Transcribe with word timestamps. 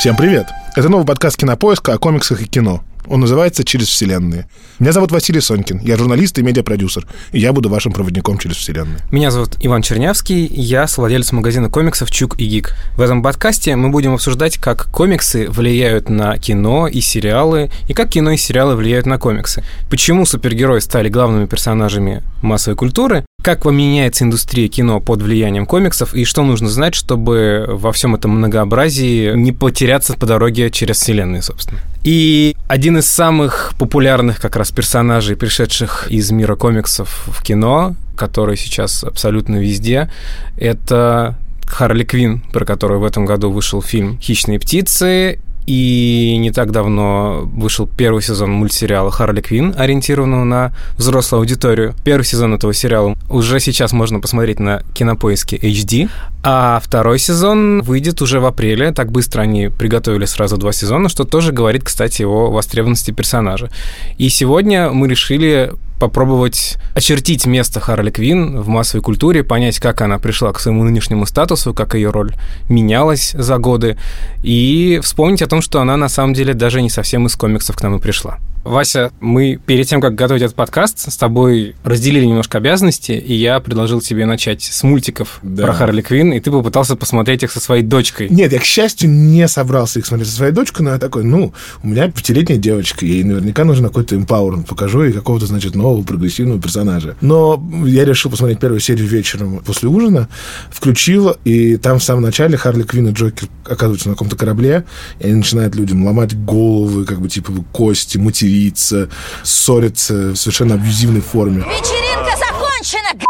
Всем 0.00 0.16
привет! 0.16 0.46
Это 0.76 0.88
новый 0.88 1.04
подкаст 1.04 1.36
«Кинопоиска» 1.36 1.92
о 1.92 1.98
комиксах 1.98 2.40
и 2.40 2.46
кино. 2.46 2.82
Он 3.10 3.18
называется 3.18 3.64
«Через 3.64 3.88
вселенные». 3.88 4.46
Меня 4.78 4.92
зовут 4.92 5.10
Василий 5.10 5.40
Сонькин, 5.40 5.80
я 5.80 5.96
журналист 5.96 6.38
и 6.38 6.42
медиапродюсер, 6.44 7.08
и 7.32 7.40
я 7.40 7.52
буду 7.52 7.68
вашим 7.68 7.90
проводником 7.92 8.38
через 8.38 8.54
вселенные. 8.54 8.98
Меня 9.10 9.32
зовут 9.32 9.56
Иван 9.58 9.82
Чернявский, 9.82 10.46
я 10.46 10.86
совладелец 10.86 11.32
магазина 11.32 11.68
комиксов 11.68 12.08
«Чук 12.12 12.38
и 12.38 12.46
Гик». 12.46 12.76
В 12.96 13.00
этом 13.00 13.20
подкасте 13.20 13.74
мы 13.74 13.88
будем 13.88 14.14
обсуждать, 14.14 14.58
как 14.58 14.92
комиксы 14.92 15.48
влияют 15.50 16.08
на 16.08 16.38
кино 16.38 16.86
и 16.86 17.00
сериалы, 17.00 17.72
и 17.88 17.94
как 17.94 18.10
кино 18.10 18.30
и 18.30 18.36
сериалы 18.36 18.76
влияют 18.76 19.06
на 19.06 19.18
комиксы. 19.18 19.64
Почему 19.90 20.24
супергерои 20.24 20.78
стали 20.78 21.08
главными 21.08 21.46
персонажами 21.46 22.22
массовой 22.42 22.76
культуры, 22.76 23.26
как 23.42 23.64
меняется 23.64 24.22
индустрия 24.22 24.68
кино 24.68 25.00
под 25.00 25.22
влиянием 25.22 25.66
комиксов, 25.66 26.14
и 26.14 26.24
что 26.24 26.44
нужно 26.44 26.68
знать, 26.68 26.94
чтобы 26.94 27.66
во 27.68 27.90
всем 27.90 28.14
этом 28.14 28.30
многообразии 28.30 29.34
не 29.34 29.50
потеряться 29.50 30.14
по 30.14 30.26
дороге 30.26 30.70
через 30.70 30.98
вселенные, 30.98 31.42
собственно. 31.42 31.80
И 32.02 32.56
один 32.66 32.98
из 32.98 33.06
самых 33.06 33.72
популярных 33.78 34.40
как 34.40 34.56
раз 34.56 34.70
персонажей, 34.70 35.36
пришедших 35.36 36.10
из 36.10 36.30
мира 36.30 36.56
комиксов 36.56 37.24
в 37.26 37.42
кино, 37.42 37.94
который 38.16 38.56
сейчас 38.56 39.04
абсолютно 39.04 39.56
везде, 39.56 40.10
это 40.56 41.36
Харли 41.66 42.04
Квин, 42.04 42.40
про 42.52 42.64
которую 42.64 43.00
в 43.00 43.04
этом 43.04 43.26
году 43.26 43.50
вышел 43.50 43.82
фильм 43.82 44.18
«Хищные 44.18 44.58
птицы», 44.58 45.40
и 45.66 46.36
не 46.38 46.50
так 46.50 46.72
давно 46.72 47.42
вышел 47.54 47.86
первый 47.86 48.22
сезон 48.22 48.50
мультсериала 48.50 49.10
«Харли 49.10 49.40
Квин», 49.40 49.74
ориентированного 49.76 50.44
на 50.44 50.72
взрослую 50.96 51.40
аудиторию. 51.40 51.94
Первый 52.04 52.24
сезон 52.24 52.54
этого 52.54 52.74
сериала 52.74 53.14
уже 53.28 53.60
сейчас 53.60 53.92
можно 53.92 54.20
посмотреть 54.20 54.58
на 54.58 54.82
кинопоиске 54.94 55.56
HD, 55.56 56.08
а 56.42 56.80
второй 56.82 57.18
сезон 57.18 57.82
выйдет 57.82 58.22
уже 58.22 58.40
в 58.40 58.46
апреле. 58.46 58.92
Так 58.92 59.12
быстро 59.12 59.42
они 59.42 59.68
приготовили 59.68 60.24
сразу 60.24 60.56
два 60.56 60.72
сезона, 60.72 61.08
что 61.08 61.24
тоже 61.24 61.52
говорит, 61.52 61.84
кстати, 61.84 62.22
о 62.22 62.50
востребованности 62.50 63.10
персонажа. 63.10 63.70
И 64.18 64.28
сегодня 64.28 64.90
мы 64.90 65.08
решили 65.08 65.72
попробовать 66.00 66.78
очертить 66.94 67.46
место 67.46 67.78
Харли 67.78 68.10
Квин 68.10 68.60
в 68.60 68.66
массовой 68.66 69.02
культуре, 69.02 69.44
понять, 69.44 69.78
как 69.78 70.00
она 70.00 70.18
пришла 70.18 70.52
к 70.52 70.58
своему 70.58 70.82
нынешнему 70.82 71.26
статусу, 71.26 71.72
как 71.72 71.94
ее 71.94 72.10
роль 72.10 72.34
менялась 72.68 73.32
за 73.32 73.58
годы, 73.58 73.96
и 74.42 74.98
вспомнить 75.02 75.42
о 75.42 75.46
том, 75.46 75.62
что 75.62 75.80
она 75.80 75.96
на 75.96 76.08
самом 76.08 76.34
деле 76.34 76.54
даже 76.54 76.82
не 76.82 76.90
совсем 76.90 77.26
из 77.26 77.36
комиксов 77.36 77.76
к 77.76 77.82
нам 77.82 77.96
и 77.96 78.00
пришла. 78.00 78.38
Вася, 78.64 79.10
мы 79.20 79.58
перед 79.64 79.86
тем, 79.86 80.02
как 80.02 80.14
готовить 80.14 80.42
этот 80.42 80.54
подкаст, 80.54 81.10
с 81.10 81.16
тобой 81.16 81.74
разделили 81.82 82.26
немножко 82.26 82.58
обязанности, 82.58 83.12
и 83.12 83.32
я 83.32 83.58
предложил 83.58 84.02
тебе 84.02 84.26
начать 84.26 84.62
с 84.62 84.82
мультиков 84.82 85.38
да. 85.42 85.64
про 85.64 85.72
Харли 85.72 86.02
Квин, 86.02 86.34
и 86.34 86.40
ты 86.40 86.50
попытался 86.50 86.94
посмотреть 86.94 87.42
их 87.42 87.52
со 87.52 87.60
своей 87.60 87.82
дочкой. 87.82 88.28
Нет, 88.28 88.52
я, 88.52 88.58
к 88.58 88.64
счастью, 88.64 89.08
не 89.08 89.48
собрался 89.48 89.98
их 89.98 90.06
смотреть 90.06 90.28
со 90.28 90.36
своей 90.36 90.52
дочкой, 90.52 90.84
но 90.84 90.92
я 90.92 90.98
такой, 90.98 91.24
ну, 91.24 91.54
у 91.82 91.88
меня 91.88 92.10
пятилетняя 92.10 92.58
девочка, 92.58 93.06
ей 93.06 93.24
наверняка 93.24 93.64
нужен 93.64 93.86
какой-то 93.86 94.14
эмпауэрмент, 94.16 94.66
покажу 94.66 95.04
ей 95.04 95.12
какого-то, 95.12 95.46
значит, 95.46 95.74
нового 95.74 96.02
прогрессивного 96.02 96.60
персонажа. 96.60 97.16
Но 97.22 97.62
я 97.86 98.04
решил 98.04 98.30
посмотреть 98.30 98.60
первую 98.60 98.80
серию 98.80 99.06
вечером 99.06 99.60
после 99.64 99.88
ужина, 99.88 100.28
включил, 100.70 101.34
и 101.44 101.78
там 101.78 101.98
в 101.98 102.04
самом 102.04 102.22
начале 102.22 102.58
Харли 102.58 102.82
Квин 102.82 103.08
и 103.08 103.12
Джокер 103.12 103.48
оказываются 103.64 104.08
на 104.08 104.14
каком-то 104.14 104.36
корабле, 104.36 104.84
и 105.18 105.24
они 105.24 105.36
начинают 105.36 105.74
людям 105.76 106.04
ломать 106.04 106.38
головы, 106.44 107.06
как 107.06 107.22
бы, 107.22 107.28
типа, 107.30 107.52
кости, 107.72 108.18
мутить 108.18 108.49
материться, 108.50 109.08
ссориться 109.44 110.14
в 110.14 110.36
совершенно 110.36 110.74
абьюзивной 110.74 111.20
форме. 111.20 111.62
Вечеринка 111.62 112.36
закончена, 112.36 113.10
г***! 113.14 113.26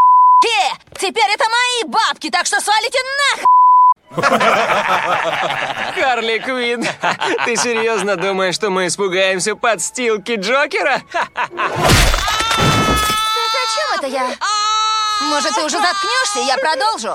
Теперь 0.99 1.31
это 1.33 1.45
мои 1.45 1.91
бабки, 1.91 2.31
так 2.31 2.47
что 2.47 2.61
свалите 2.61 2.99
нах! 3.21 3.45
Харли 5.95 6.39
Квин, 6.39 6.85
ты 7.45 7.57
серьезно 7.57 8.17
думаешь, 8.17 8.55
что 8.57 8.71
мы 8.71 8.87
испугаемся 8.87 9.55
подстилки 9.55 10.37
Джокера? 10.37 11.03
Так 13.33 13.53
о 13.55 13.67
чем 13.75 13.99
это 13.99 14.07
я? 14.09 14.31
Может, 15.23 15.55
ты 15.55 15.63
уже 15.65 15.79
заткнешься, 15.79 16.41
и 16.41 16.47
я 16.47 16.57
продолжу? 16.57 17.15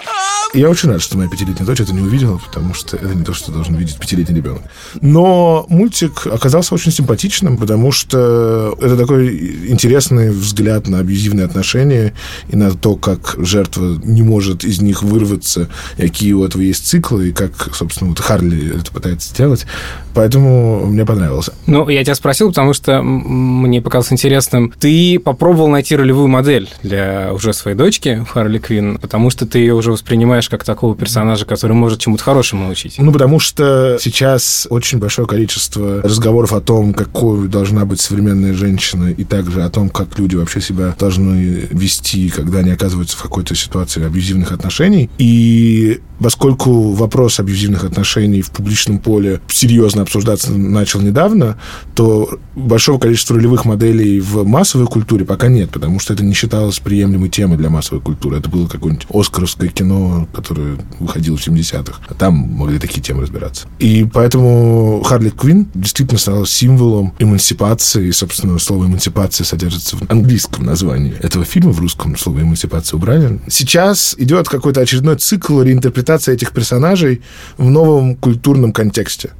Я 0.55 0.69
очень 0.69 0.89
рад, 0.89 1.01
что 1.01 1.17
моя 1.17 1.29
пятилетняя 1.29 1.65
дочь 1.65 1.81
это 1.81 1.93
не 1.93 2.01
увидела, 2.01 2.37
потому 2.37 2.73
что 2.73 2.95
это 2.95 3.13
не 3.13 3.25
то, 3.25 3.33
что 3.33 3.51
должен 3.51 3.75
видеть 3.75 3.97
пятилетний 3.97 4.37
ребенок. 4.37 4.61
Но 5.01 5.65
мультик 5.67 6.27
оказался 6.27 6.73
очень 6.73 6.93
симпатичным, 6.93 7.57
потому 7.57 7.91
что 7.91 8.77
это 8.81 8.95
такой 8.95 9.67
интересный 9.67 10.31
взгляд 10.31 10.87
на 10.87 10.99
абьюзивные 10.99 11.45
отношения 11.45 12.13
и 12.47 12.55
на 12.55 12.71
то, 12.71 12.95
как 12.95 13.35
жертва 13.37 13.99
не 14.01 14.21
может 14.21 14.63
из 14.63 14.81
них 14.81 15.03
вырваться, 15.03 15.67
какие 15.97 16.31
у 16.31 16.45
этого 16.45 16.61
есть 16.61 16.87
циклы, 16.87 17.29
и 17.29 17.31
как, 17.33 17.75
собственно, 17.75 18.11
вот 18.11 18.19
Харли 18.19 18.79
это 18.79 18.91
пытается 18.91 19.29
сделать. 19.31 19.65
Поэтому 20.13 20.85
мне 20.85 21.05
понравился. 21.05 21.53
Ну, 21.67 21.89
я 21.89 22.01
тебя 22.05 22.15
спросил, 22.15 22.47
потому 22.47 22.73
что 22.73 23.01
мне 23.03 23.81
показалось 23.81 24.13
интересным. 24.13 24.73
Ты 24.79 25.19
попробовал 25.19 25.67
найти 25.67 25.95
ролевую 25.97 26.29
модель 26.29 26.69
для 26.83 27.31
уже 27.33 27.51
своей 27.51 27.77
девочки 27.77 28.25
Харли 28.29 28.59
Квин, 28.59 28.97
потому 28.97 29.29
что 29.29 29.45
ты 29.45 29.59
ее 29.59 29.73
уже 29.73 29.91
воспринимаешь 29.91 30.44
как 30.49 30.63
такого 30.63 30.95
персонажа, 30.95 31.45
который 31.45 31.73
может 31.73 31.99
чему-то 31.99 32.23
хорошему 32.23 32.65
научить. 32.65 32.95
Ну, 32.97 33.11
потому 33.11 33.39
что 33.39 33.97
сейчас 33.99 34.67
очень 34.69 34.99
большое 34.99 35.27
количество 35.27 36.01
разговоров 36.01 36.53
о 36.53 36.61
том, 36.61 36.93
какой 36.93 37.47
должна 37.47 37.85
быть 37.85 37.99
современная 37.99 38.53
женщина, 38.53 39.07
и 39.07 39.23
также 39.23 39.63
о 39.63 39.69
том, 39.69 39.89
как 39.89 40.17
люди 40.17 40.35
вообще 40.35 40.61
себя 40.61 40.95
должны 40.97 41.67
вести, 41.71 42.29
когда 42.29 42.59
они 42.59 42.71
оказываются 42.71 43.17
в 43.17 43.21
какой-то 43.21 43.55
ситуации 43.55 44.05
абьюзивных 44.05 44.51
отношений. 44.51 45.09
И 45.17 45.99
поскольку 46.19 46.91
вопрос 46.91 47.39
абьюзивных 47.39 47.83
отношений 47.83 48.41
в 48.41 48.51
публичном 48.51 48.99
поле 48.99 49.41
серьезно 49.47 50.03
обсуждаться 50.03 50.51
начал 50.51 51.01
недавно, 51.01 51.57
то 51.93 52.39
большого 52.55 52.99
количества 52.99 53.35
ролевых 53.35 53.65
моделей 53.65 54.19
в 54.19 54.45
массовой 54.45 54.87
культуре 54.87 55.25
пока 55.25 55.47
нет, 55.47 55.71
потому 55.71 55.99
что 55.99 56.13
это 56.13 56.23
не 56.23 56.33
считалось 56.33 56.79
приемлемой 56.79 57.29
темой 57.29 57.57
для 57.57 57.69
массовой 57.69 58.01
культуры. 58.01 58.37
Это 58.37 58.49
было 58.49 58.67
какое-нибудь 58.67 59.07
оскаровское 59.09 59.69
кино, 59.69 60.24
которое 60.33 60.77
выходило 60.99 61.37
в 61.37 61.47
70-х. 61.47 61.99
А 62.07 62.13
там 62.13 62.33
могли 62.33 62.79
такие 62.79 63.01
темы 63.01 63.23
разбираться. 63.23 63.67
И 63.79 64.05
поэтому 64.11 65.01
Харли 65.03 65.29
Квин 65.29 65.67
действительно 65.73 66.19
стала 66.19 66.45
символом 66.45 67.13
эмансипации. 67.19 68.07
И, 68.07 68.11
собственно, 68.11 68.57
слово 68.59 68.85
эмансипация 68.85 69.45
содержится 69.45 69.97
в 69.97 70.09
английском 70.09 70.65
названии 70.65 71.15
этого 71.21 71.45
фильма. 71.45 71.71
В 71.71 71.79
русском 71.79 72.17
слово 72.17 72.41
эмансипация 72.41 72.97
убрали. 72.97 73.39
Сейчас 73.49 74.15
идет 74.17 74.47
какой-то 74.49 74.81
очередной 74.81 75.17
цикл 75.17 75.61
реинтерпретации 75.61 76.33
этих 76.33 76.51
персонажей 76.51 77.21
в 77.57 77.69
новом 77.69 78.15
культурном 78.15 78.71
контексте. 78.71 79.31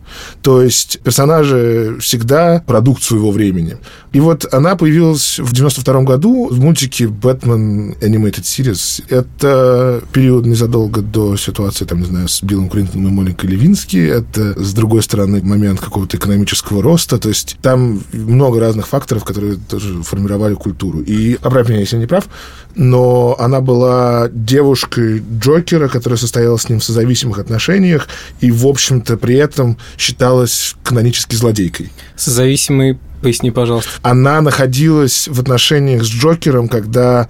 То 0.42 0.62
есть 0.62 1.00
персонажи 1.04 1.98
всегда 2.00 2.64
продукт 2.66 3.04
своего 3.04 3.32
времени. 3.32 3.78
И 4.14 4.20
вот 4.20 4.46
она 4.54 4.76
появилась 4.76 5.40
в 5.40 5.54
92 5.54 6.04
году 6.04 6.48
в 6.50 6.60
мультике 6.60 7.08
«Бэтмен 7.08 7.96
Animated 8.02 8.44
Series». 8.44 9.04
Это 9.10 10.02
период 10.14 10.46
незадолго 10.46 10.75
до 10.88 11.38
ситуации, 11.38 11.86
там, 11.86 12.00
не 12.00 12.06
знаю, 12.06 12.28
с 12.28 12.44
Биллом 12.44 12.70
Клинтоном 12.70 13.08
и 13.08 13.12
Моникой 13.12 13.50
Левински. 13.50 13.98
Это, 13.98 14.62
с 14.62 14.74
другой 14.74 15.02
стороны, 15.04 15.42
момент 15.44 15.80
какого-то 15.80 16.18
экономического 16.18 16.82
роста. 16.82 17.18
То 17.18 17.30
есть 17.30 17.58
там 17.62 18.02
много 18.12 18.60
разных 18.60 18.88
факторов, 18.88 19.24
которые 19.24 19.56
тоже 19.56 20.04
формировали 20.04 20.54
культуру. 20.54 21.02
И, 21.02 21.36
поправь 21.36 21.70
меня, 21.70 21.80
если 21.80 21.96
я 21.96 22.02
не 22.02 22.08
прав, 22.08 22.28
но 22.76 23.36
она 23.40 23.62
была 23.62 24.30
девушкой 24.32 25.24
Джокера, 25.40 25.88
которая 25.88 26.18
состояла 26.18 26.58
с 26.58 26.70
ним 26.70 26.80
в 26.80 26.84
созависимых 26.84 27.40
отношениях, 27.40 28.08
и, 28.42 28.52
в 28.52 28.68
общем-то, 28.68 29.18
при 29.18 29.36
этом 29.36 29.78
считалась 29.98 30.76
канонически 30.84 31.36
злодейкой. 31.36 31.92
Созависимый, 32.16 33.00
поясни, 33.22 33.52
пожалуйста. 33.52 33.90
Она 34.02 34.42
находилась 34.42 35.28
в 35.28 35.40
отношениях 35.40 36.04
с 36.04 36.08
Джокером, 36.08 36.68
когда 36.68 37.28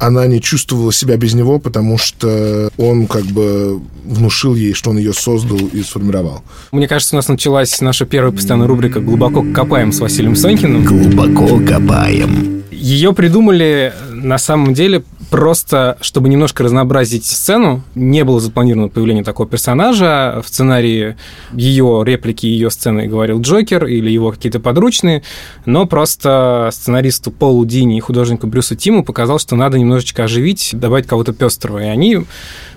она 0.00 0.26
не 0.26 0.40
чувствовала 0.40 0.92
себя 0.92 1.16
без 1.16 1.34
него, 1.34 1.58
потому 1.58 1.98
что 1.98 2.70
он 2.78 3.06
как 3.06 3.24
бы 3.24 3.80
внушил 4.04 4.54
ей, 4.54 4.72
что 4.72 4.90
он 4.90 4.98
ее 4.98 5.12
создал 5.12 5.58
и 5.58 5.82
сформировал. 5.82 6.42
Мне 6.72 6.88
кажется, 6.88 7.14
у 7.14 7.18
нас 7.18 7.28
началась 7.28 7.80
наша 7.80 8.06
первая 8.06 8.32
постоянная 8.32 8.66
рубрика 8.66 9.00
«Глубоко 9.00 9.44
копаем» 9.54 9.92
с 9.92 10.00
Василием 10.00 10.36
Санькиным. 10.36 10.84
Глубоко 10.84 11.60
копаем. 11.66 12.62
Ее 12.70 13.12
придумали 13.12 13.92
на 14.10 14.38
самом 14.38 14.72
деле 14.72 15.04
просто, 15.30 15.96
чтобы 16.00 16.28
немножко 16.28 16.64
разнообразить 16.64 17.24
сцену, 17.24 17.82
не 17.94 18.24
было 18.24 18.40
запланировано 18.40 18.88
появление 18.88 19.24
такого 19.24 19.48
персонажа. 19.48 20.42
В 20.44 20.48
сценарии 20.48 21.16
ее 21.52 22.02
реплики, 22.04 22.46
ее 22.46 22.70
сцены 22.70 23.06
говорил 23.06 23.40
Джокер 23.40 23.86
или 23.86 24.10
его 24.10 24.32
какие-то 24.32 24.60
подручные, 24.60 25.22
но 25.64 25.86
просто 25.86 26.68
сценаристу 26.72 27.30
Полу 27.30 27.64
Дини 27.64 27.96
и 27.96 28.00
художнику 28.00 28.46
Брюсу 28.46 28.74
Тиму 28.74 29.04
показал, 29.04 29.38
что 29.38 29.56
надо 29.56 29.78
немножечко 29.78 30.24
оживить, 30.24 30.70
добавить 30.72 31.06
кого-то 31.06 31.32
пестрого. 31.32 31.78
И 31.78 31.86
они 31.86 32.18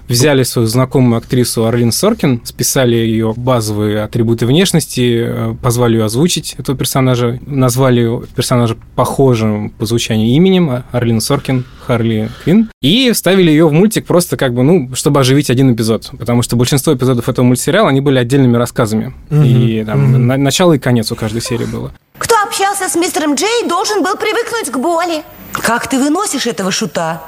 взяли 0.08 0.44
свою 0.44 0.68
знакомую 0.68 1.18
актрису 1.18 1.66
Арлин 1.66 1.92
Соркин, 1.92 2.42
списали 2.44 2.96
ее 2.96 3.34
базовые 3.36 4.02
атрибуты 4.04 4.46
внешности, 4.46 5.24
э, 5.26 5.56
позвали 5.62 5.94
ее 5.98 6.06
озвучить 6.06 6.56
этого 6.58 6.78
персонажа, 6.78 7.40
назвали 7.46 8.22
персонажа 8.36 8.76
похожим 8.96 9.70
по 9.72 9.86
звучанию 9.86 10.28
именем 10.36 10.84
Арлин 10.92 11.22
Соркин, 11.22 11.66
Харли 11.86 12.30
Квин, 12.44 12.70
и 12.82 13.12
вставили 13.12 13.50
ее 13.52 13.68
в 13.68 13.72
мультик 13.74 14.06
просто 14.06 14.38
как 14.38 14.54
бы, 14.54 14.64
ну, 14.64 14.90
чтобы 14.94 15.20
оживить 15.20 15.50
один 15.50 15.74
эпизод, 15.74 16.12
потому 16.18 16.42
что 16.42 16.56
большинство 16.56 16.94
эпизодов 16.94 17.28
этого 17.30 17.46
мультсериала, 17.46 17.90
они 17.90 18.02
были 18.02 18.18
отдельными 18.20 18.58
рассказами, 18.58 19.14
и 19.32 19.84
там 19.86 20.28
на- 20.28 20.38
начало 20.38 20.74
и 20.74 20.80
конец 20.80 21.12
у 21.12 21.16
каждой 21.16 21.42
серии 21.42 21.66
было. 21.66 21.92
Кто 22.18 22.36
общался 22.44 22.88
с 22.88 22.96
мистером 22.96 23.36
Джей, 23.36 23.68
должен 23.68 24.04
был 24.04 24.16
привыкнуть 24.16 24.70
к 24.72 24.78
боли. 24.78 25.24
Как 25.52 25.88
ты 25.88 25.98
выносишь 26.00 26.48
этого 26.48 26.72
шута? 26.72 27.22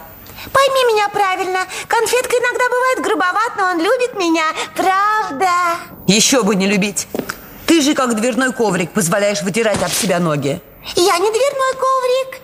Пойми 0.51 0.93
меня 0.93 1.09
правильно. 1.09 1.59
Конфетка 1.87 2.35
иногда 2.35 2.65
бывает 2.69 3.01
грубоват, 3.01 3.51
но 3.57 3.63
он 3.71 3.79
любит 3.79 4.15
меня. 4.15 4.45
Правда. 4.75 5.49
Еще 6.07 6.43
бы 6.43 6.55
не 6.55 6.67
любить. 6.67 7.07
Ты 7.65 7.81
же 7.81 7.93
как 7.93 8.15
дверной 8.15 8.53
коврик 8.53 8.91
позволяешь 8.91 9.41
вытирать 9.41 9.81
об 9.81 9.91
себя 9.91 10.19
ноги. 10.19 10.61
Я 10.95 11.17
не 11.17 11.31
дверной 11.31 11.73
коврик. 11.73 12.41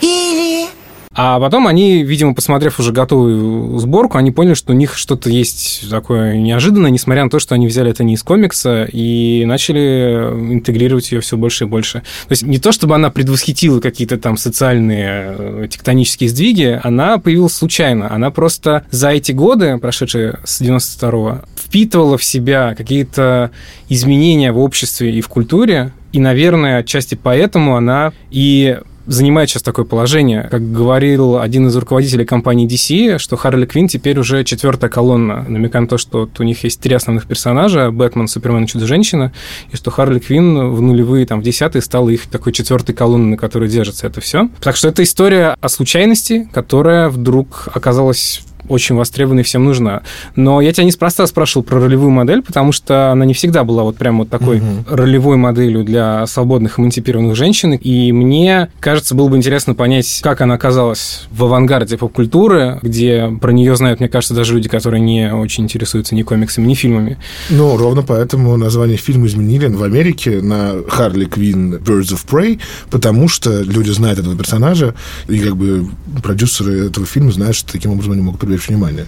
Или... 0.00 0.68
А 1.18 1.40
потом 1.40 1.66
они, 1.66 2.02
видимо, 2.02 2.34
посмотрев 2.34 2.78
уже 2.78 2.92
готовую 2.92 3.78
сборку, 3.78 4.18
они 4.18 4.32
поняли, 4.32 4.52
что 4.52 4.74
у 4.74 4.76
них 4.76 4.98
что-то 4.98 5.30
есть 5.30 5.88
такое 5.88 6.36
неожиданное, 6.36 6.90
несмотря 6.90 7.24
на 7.24 7.30
то, 7.30 7.38
что 7.38 7.54
они 7.54 7.66
взяли 7.66 7.90
это 7.90 8.04
не 8.04 8.14
из 8.14 8.22
комикса, 8.22 8.84
и 8.84 9.44
начали 9.46 10.30
интегрировать 10.52 11.10
ее 11.12 11.22
все 11.22 11.38
больше 11.38 11.64
и 11.64 11.66
больше. 11.66 12.00
То 12.28 12.32
есть 12.32 12.42
не 12.42 12.58
то, 12.58 12.70
чтобы 12.70 12.94
она 12.94 13.08
предвосхитила 13.08 13.80
какие-то 13.80 14.18
там 14.18 14.36
социальные 14.36 15.34
э, 15.38 15.68
тектонические 15.70 16.28
сдвиги, 16.28 16.78
она 16.82 17.16
появилась 17.16 17.54
случайно. 17.54 18.12
Она 18.12 18.30
просто 18.30 18.84
за 18.90 19.08
эти 19.08 19.32
годы, 19.32 19.78
прошедшие 19.78 20.38
с 20.44 20.60
92-го, 20.60 21.40
впитывала 21.56 22.18
в 22.18 22.24
себя 22.24 22.74
какие-то 22.74 23.52
изменения 23.88 24.52
в 24.52 24.58
обществе 24.58 25.16
и 25.16 25.22
в 25.22 25.28
культуре, 25.28 25.92
и, 26.12 26.18
наверное, 26.18 26.78
отчасти 26.78 27.14
поэтому 27.14 27.74
она 27.74 28.12
и 28.30 28.78
занимает 29.06 29.50
сейчас 29.50 29.62
такое 29.62 29.84
положение. 29.84 30.48
Как 30.50 30.72
говорил 30.72 31.38
один 31.38 31.66
из 31.68 31.76
руководителей 31.76 32.24
компании 32.24 32.68
DC, 32.68 33.18
что 33.18 33.36
Харли 33.36 33.66
Квинн 33.66 33.88
теперь 33.88 34.18
уже 34.18 34.44
четвертая 34.44 34.90
колонна, 34.90 35.44
намекая 35.48 35.82
на 35.82 35.88
то, 35.88 35.98
что 35.98 36.20
вот 36.20 36.40
у 36.40 36.42
них 36.42 36.64
есть 36.64 36.80
три 36.80 36.94
основных 36.94 37.26
персонажа, 37.26 37.90
Бэтмен, 37.90 38.28
Супермен 38.28 38.64
и 38.64 38.66
Чудо-женщина, 38.66 39.32
и 39.70 39.76
что 39.76 39.90
Харли 39.90 40.18
Квинн 40.18 40.70
в 40.70 40.80
нулевые, 40.80 41.26
там, 41.26 41.40
в 41.40 41.42
десятые 41.42 41.82
стала 41.82 42.10
их 42.10 42.26
такой 42.26 42.52
четвертой 42.52 42.94
колонной, 42.94 43.30
на 43.32 43.36
которой 43.36 43.68
держится 43.68 44.06
это 44.06 44.20
все. 44.20 44.48
Так 44.60 44.76
что 44.76 44.88
это 44.88 45.02
история 45.02 45.56
о 45.60 45.68
случайности, 45.68 46.48
которая 46.52 47.08
вдруг 47.08 47.68
оказалась 47.72 48.42
очень 48.68 48.94
востребована 48.94 49.40
и 49.40 49.42
всем 49.42 49.64
нужна. 49.64 50.02
Но 50.34 50.60
я 50.60 50.72
тебя 50.72 50.84
неспроста 50.84 51.26
спрашивал 51.26 51.64
про 51.64 51.80
ролевую 51.80 52.10
модель, 52.10 52.42
потому 52.42 52.72
что 52.72 53.12
она 53.12 53.24
не 53.24 53.34
всегда 53.34 53.64
была 53.64 53.82
вот 53.82 53.96
прям 53.96 54.18
вот 54.18 54.28
такой 54.28 54.62
ролевой 54.88 55.36
моделью 55.36 55.84
для 55.84 56.26
свободных 56.26 56.78
эмансипированных 56.78 57.36
женщин. 57.36 57.72
И 57.72 58.12
мне 58.12 58.68
кажется, 58.80 59.14
было 59.14 59.28
бы 59.28 59.36
интересно 59.36 59.74
понять, 59.74 60.20
как 60.22 60.40
она 60.40 60.54
оказалась 60.54 61.26
в 61.30 61.44
авангарде 61.44 61.96
поп-культуры, 61.96 62.78
где 62.82 63.36
про 63.40 63.52
нее 63.52 63.76
знают, 63.76 64.00
мне 64.00 64.08
кажется, 64.08 64.34
даже 64.34 64.54
люди, 64.54 64.68
которые 64.68 65.00
не 65.00 65.32
очень 65.32 65.64
интересуются 65.64 66.14
ни 66.14 66.22
комиксами, 66.22 66.66
ни 66.66 66.74
фильмами. 66.74 67.18
Ну, 67.50 67.76
ровно 67.76 68.02
поэтому 68.02 68.56
название 68.56 68.96
фильма 68.96 69.26
изменили 69.26 69.66
в 69.66 69.82
Америке 69.82 70.40
на 70.42 70.74
Харли 70.88 71.24
Квин 71.26 71.74
Birds 71.74 72.14
of 72.14 72.26
Prey, 72.28 72.60
потому 72.90 73.28
что 73.28 73.62
люди 73.62 73.90
знают 73.90 74.18
этого 74.18 74.36
персонажа, 74.36 74.94
и 75.28 75.38
как 75.38 75.56
бы 75.56 75.88
продюсеры 76.22 76.86
этого 76.86 77.06
фильма 77.06 77.32
знают, 77.32 77.56
что 77.56 77.72
таким 77.72 77.92
образом 77.92 78.12
они 78.12 78.22
могут 78.22 78.40
привлечь 78.40 78.55
внимание. 78.58 79.06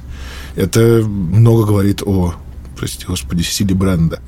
Это 0.56 1.02
много 1.04 1.64
говорит 1.64 2.02
о 2.04 2.34
прости 2.78 3.04
господи, 3.06 3.42
силе 3.42 3.74
бренда. 3.74 4.20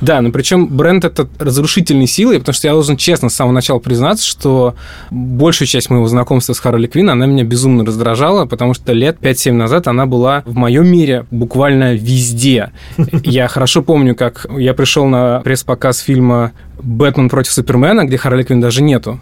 Да, 0.00 0.20
но 0.20 0.30
причем 0.30 0.66
бренд 0.66 1.04
это 1.04 1.28
разрушительной 1.38 2.06
силой, 2.06 2.38
потому 2.38 2.54
что 2.54 2.66
я 2.66 2.72
должен 2.72 2.96
честно 2.96 3.28
с 3.28 3.34
самого 3.34 3.52
начала 3.52 3.78
признаться, 3.78 4.26
что 4.26 4.74
большую 5.10 5.68
часть 5.68 5.90
моего 5.90 6.08
знакомства 6.08 6.54
с 6.54 6.58
Харли 6.58 6.86
Квин, 6.86 7.10
она 7.10 7.26
меня 7.26 7.44
безумно 7.44 7.84
раздражала, 7.84 8.46
потому 8.46 8.74
что 8.74 8.92
лет 8.92 9.18
5-7 9.20 9.52
назад 9.52 9.88
она 9.88 10.06
была 10.06 10.42
в 10.46 10.54
моем 10.54 10.88
мире 10.88 11.26
буквально 11.30 11.94
везде. 11.94 12.70
Я 13.22 13.46
хорошо 13.48 13.82
помню, 13.82 14.14
как 14.14 14.46
я 14.56 14.72
пришел 14.72 15.06
на 15.06 15.40
пресс-показ 15.40 15.98
фильма 15.98 16.52
«Бэтмен 16.80 17.28
против 17.28 17.52
Супермена», 17.52 18.04
где 18.04 18.16
Харли 18.16 18.42
Квин 18.44 18.60
даже 18.60 18.82
нету. 18.82 19.20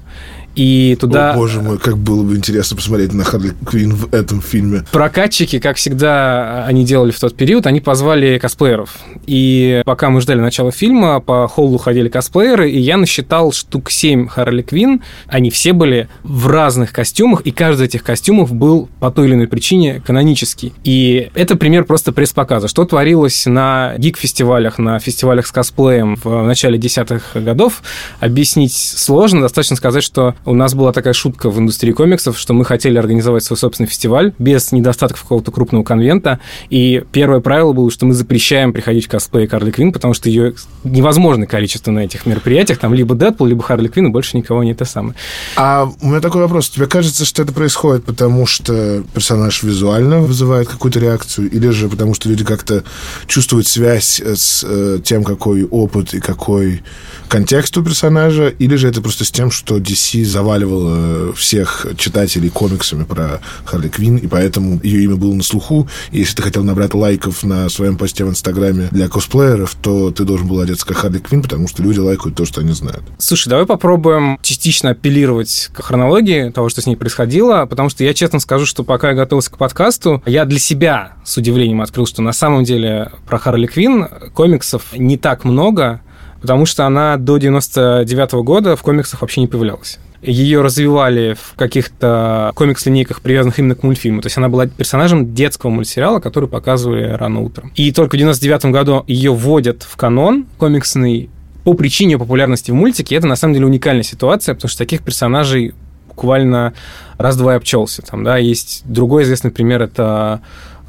И 0.56 0.96
туда... 0.98 1.32
О, 1.32 1.34
боже 1.34 1.60
мой, 1.60 1.78
как 1.78 1.98
было 1.98 2.22
бы 2.22 2.34
интересно 2.34 2.76
посмотреть 2.76 3.12
на 3.12 3.24
Харли 3.24 3.52
Квин 3.66 3.94
в 3.94 4.12
этом 4.14 4.40
фильме. 4.40 4.84
Прокатчики, 4.90 5.58
как 5.58 5.76
всегда 5.76 6.64
они 6.64 6.84
делали 6.84 7.10
в 7.10 7.20
тот 7.20 7.36
период, 7.36 7.66
они 7.66 7.80
позвали 7.80 8.38
косплееров. 8.38 8.96
И 9.26 9.82
пока 9.84 10.08
мы 10.08 10.22
ждали 10.22 10.40
начала 10.40 10.72
фильма, 10.72 11.20
по 11.20 11.46
холлу 11.46 11.76
ходили 11.76 12.08
косплееры, 12.08 12.70
и 12.70 12.80
я 12.80 12.96
насчитал 12.96 13.52
штук 13.52 13.90
7 13.90 14.28
Харли 14.28 14.62
Квин. 14.62 15.02
Они 15.26 15.50
все 15.50 15.74
были 15.74 16.08
в 16.22 16.46
разных 16.46 16.92
костюмах, 16.92 17.42
и 17.42 17.50
каждый 17.50 17.76
из 17.76 17.88
этих 17.88 18.02
костюмов 18.02 18.54
был 18.54 18.88
по 18.98 19.10
той 19.10 19.26
или 19.26 19.34
иной 19.34 19.48
причине 19.48 20.02
канонический. 20.06 20.72
И 20.84 21.30
это 21.34 21.56
пример 21.56 21.84
просто 21.84 22.12
пресс-показа. 22.12 22.68
Что 22.68 22.86
творилось 22.86 23.44
на 23.44 23.94
гик-фестивалях, 23.98 24.78
на 24.78 24.98
фестивалях 25.00 25.46
с 25.46 25.52
косплеем 25.52 26.16
в 26.24 26.46
начале 26.46 26.78
десятых 26.78 27.32
годов, 27.34 27.82
объяснить 28.20 28.74
сложно. 28.74 29.42
Достаточно 29.42 29.76
сказать, 29.76 30.02
что 30.02 30.34
у 30.46 30.54
нас 30.54 30.74
была 30.74 30.92
такая 30.92 31.12
шутка 31.12 31.50
в 31.50 31.58
индустрии 31.58 31.92
комиксов, 31.92 32.38
что 32.38 32.54
мы 32.54 32.64
хотели 32.64 32.98
организовать 32.98 33.44
свой 33.44 33.56
собственный 33.56 33.88
фестиваль 33.88 34.32
без 34.38 34.72
недостатков 34.72 35.22
какого-то 35.22 35.50
крупного 35.50 35.82
конвента. 35.82 36.40
И 36.70 37.04
первое 37.12 37.40
правило 37.40 37.72
было, 37.72 37.90
что 37.90 38.06
мы 38.06 38.14
запрещаем 38.14 38.72
приходить 38.72 39.06
в 39.06 39.08
косплей 39.08 39.46
Харли 39.46 39.72
Квин, 39.72 39.92
потому 39.92 40.14
что 40.14 40.28
ее 40.28 40.54
невозможное 40.84 41.46
количество 41.46 41.90
на 41.90 42.00
этих 42.00 42.26
мероприятиях. 42.26 42.78
Там 42.78 42.94
либо 42.94 43.14
Дэдпул, 43.14 43.46
либо 43.46 43.62
Харли 43.62 43.88
Квин, 43.88 44.06
и 44.06 44.10
больше 44.10 44.36
никого 44.36 44.62
не 44.62 44.72
это 44.72 44.84
самое. 44.84 45.14
А 45.56 45.90
у 46.00 46.06
меня 46.06 46.20
такой 46.20 46.42
вопрос. 46.42 46.70
Тебе 46.70 46.86
кажется, 46.86 47.24
что 47.24 47.42
это 47.42 47.52
происходит 47.52 48.04
потому, 48.04 48.46
что 48.46 49.02
персонаж 49.14 49.62
визуально 49.62 50.20
вызывает 50.20 50.68
какую-то 50.68 51.00
реакцию, 51.00 51.50
или 51.50 51.68
же 51.70 51.88
потому, 51.88 52.14
что 52.14 52.28
люди 52.28 52.44
как-то 52.44 52.84
чувствуют 53.26 53.66
связь 53.66 54.20
с 54.20 54.64
э, 54.66 55.00
тем, 55.04 55.24
какой 55.24 55.64
опыт 55.64 56.14
и 56.14 56.20
какой 56.20 56.82
контекст 57.28 57.76
у 57.76 57.82
персонажа, 57.82 58.48
или 58.48 58.76
же 58.76 58.88
это 58.88 59.00
просто 59.00 59.24
с 59.24 59.30
тем, 59.30 59.50
что 59.50 59.78
DC 59.78 60.22
заваливала 60.36 61.32
всех 61.32 61.86
читателей 61.96 62.50
комиксами 62.50 63.04
про 63.04 63.40
Харли 63.64 63.88
Квин, 63.88 64.18
и 64.18 64.26
поэтому 64.26 64.78
ее 64.82 65.04
имя 65.04 65.16
было 65.16 65.32
на 65.32 65.42
слуху, 65.42 65.88
и 66.10 66.18
если 66.18 66.36
ты 66.36 66.42
хотел 66.42 66.62
набрать 66.62 66.92
лайков 66.92 67.42
на 67.42 67.70
своем 67.70 67.96
посте 67.96 68.22
в 68.26 68.28
Инстаграме 68.28 68.88
для 68.90 69.08
косплееров, 69.08 69.74
то 69.80 70.10
ты 70.10 70.24
должен 70.24 70.46
был 70.46 70.60
одеться 70.60 70.84
как 70.84 70.98
Харли 70.98 71.20
Квин, 71.20 71.40
потому 71.40 71.68
что 71.68 71.82
люди 71.82 72.00
лайкают 72.00 72.36
то, 72.36 72.44
что 72.44 72.60
они 72.60 72.72
знают. 72.72 73.02
Слушай, 73.16 73.48
давай 73.48 73.64
попробуем 73.64 74.38
частично 74.42 74.90
апеллировать 74.90 75.70
к 75.72 75.82
хронологии 75.82 76.50
того, 76.50 76.68
что 76.68 76.82
с 76.82 76.86
ней 76.86 76.96
происходило, 76.96 77.64
потому 77.64 77.88
что 77.88 78.04
я 78.04 78.12
честно 78.12 78.38
скажу, 78.38 78.66
что 78.66 78.84
пока 78.84 79.08
я 79.08 79.14
готовился 79.14 79.50
к 79.50 79.56
подкасту, 79.56 80.22
я 80.26 80.44
для 80.44 80.58
себя 80.58 81.14
с 81.24 81.34
удивлением 81.38 81.80
открыл, 81.80 82.04
что 82.04 82.20
на 82.20 82.32
самом 82.32 82.64
деле 82.64 83.10
про 83.26 83.38
Харли 83.38 83.66
Квин 83.66 84.06
комиксов 84.34 84.92
не 84.94 85.16
так 85.16 85.44
много, 85.44 86.02
потому 86.46 86.64
что 86.64 86.86
она 86.86 87.16
до 87.16 87.38
99 87.38 88.34
года 88.44 88.76
в 88.76 88.82
комиксах 88.82 89.20
вообще 89.20 89.40
не 89.40 89.48
появлялась. 89.48 89.98
Ее 90.22 90.60
развивали 90.60 91.34
в 91.34 91.56
каких-то 91.56 92.52
комикс-линейках, 92.54 93.20
привязанных 93.20 93.58
именно 93.58 93.74
к 93.74 93.82
мультфильму. 93.82 94.22
То 94.22 94.26
есть 94.26 94.38
она 94.38 94.48
была 94.48 94.68
персонажем 94.68 95.34
детского 95.34 95.70
мультсериала, 95.70 96.20
который 96.20 96.48
показывали 96.48 97.02
рано 97.02 97.40
утром. 97.40 97.72
И 97.74 97.90
только 97.90 98.14
в 98.14 98.18
99 98.18 98.66
году 98.66 99.02
ее 99.08 99.32
вводят 99.32 99.82
в 99.82 99.96
канон 99.96 100.46
комиксный 100.56 101.30
по 101.64 101.74
причине 101.74 102.16
популярности 102.16 102.70
в 102.70 102.74
мультике. 102.74 103.16
Это 103.16 103.26
на 103.26 103.34
самом 103.34 103.54
деле 103.54 103.66
уникальная 103.66 104.04
ситуация, 104.04 104.54
потому 104.54 104.68
что 104.68 104.78
таких 104.78 105.02
персонажей 105.02 105.74
буквально 106.06 106.74
раз-два 107.18 107.54
и 107.54 107.56
обчелся. 107.56 108.02
Там, 108.02 108.22
да, 108.22 108.36
есть 108.36 108.82
другой 108.84 109.24
известный 109.24 109.50
пример, 109.50 109.82
это 109.82 110.42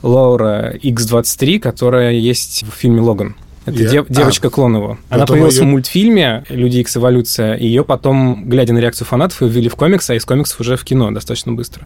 Лаура 0.03 0.75
X23, 0.75 1.57
которая 1.57 2.11
есть 2.11 2.63
в 2.63 2.79
фильме 2.79 3.01
«Логан». 3.01 3.35
Это 3.67 3.83
Я- 3.83 3.89
дев- 3.89 4.05
девочка 4.07 4.49
Клонова. 4.49 4.97
Она 5.09 5.21
Потом 5.21 5.33
появилась 5.35 5.55
её- 5.57 5.65
в 5.65 5.67
мультфильме 5.67 6.45
«Люди 6.47 6.77
Икс 6.77 6.95
Эволюция», 6.95 7.55
и 7.55 7.67
ее 7.67 7.83
потом, 7.83 8.45
глядя 8.49 8.71
на 8.73 8.77
реакцию 8.79 9.05
фанатов, 9.05 9.41
ее 9.41 9.49
ввели 9.49 9.67
в 9.67 9.75
комикс, 9.75 10.09
а 10.09 10.15
из 10.15 10.23
комиксов 10.23 10.61
уже 10.61 10.77
в 10.77 10.85
кино 10.85 11.11
достаточно 11.11 11.51
быстро. 11.51 11.85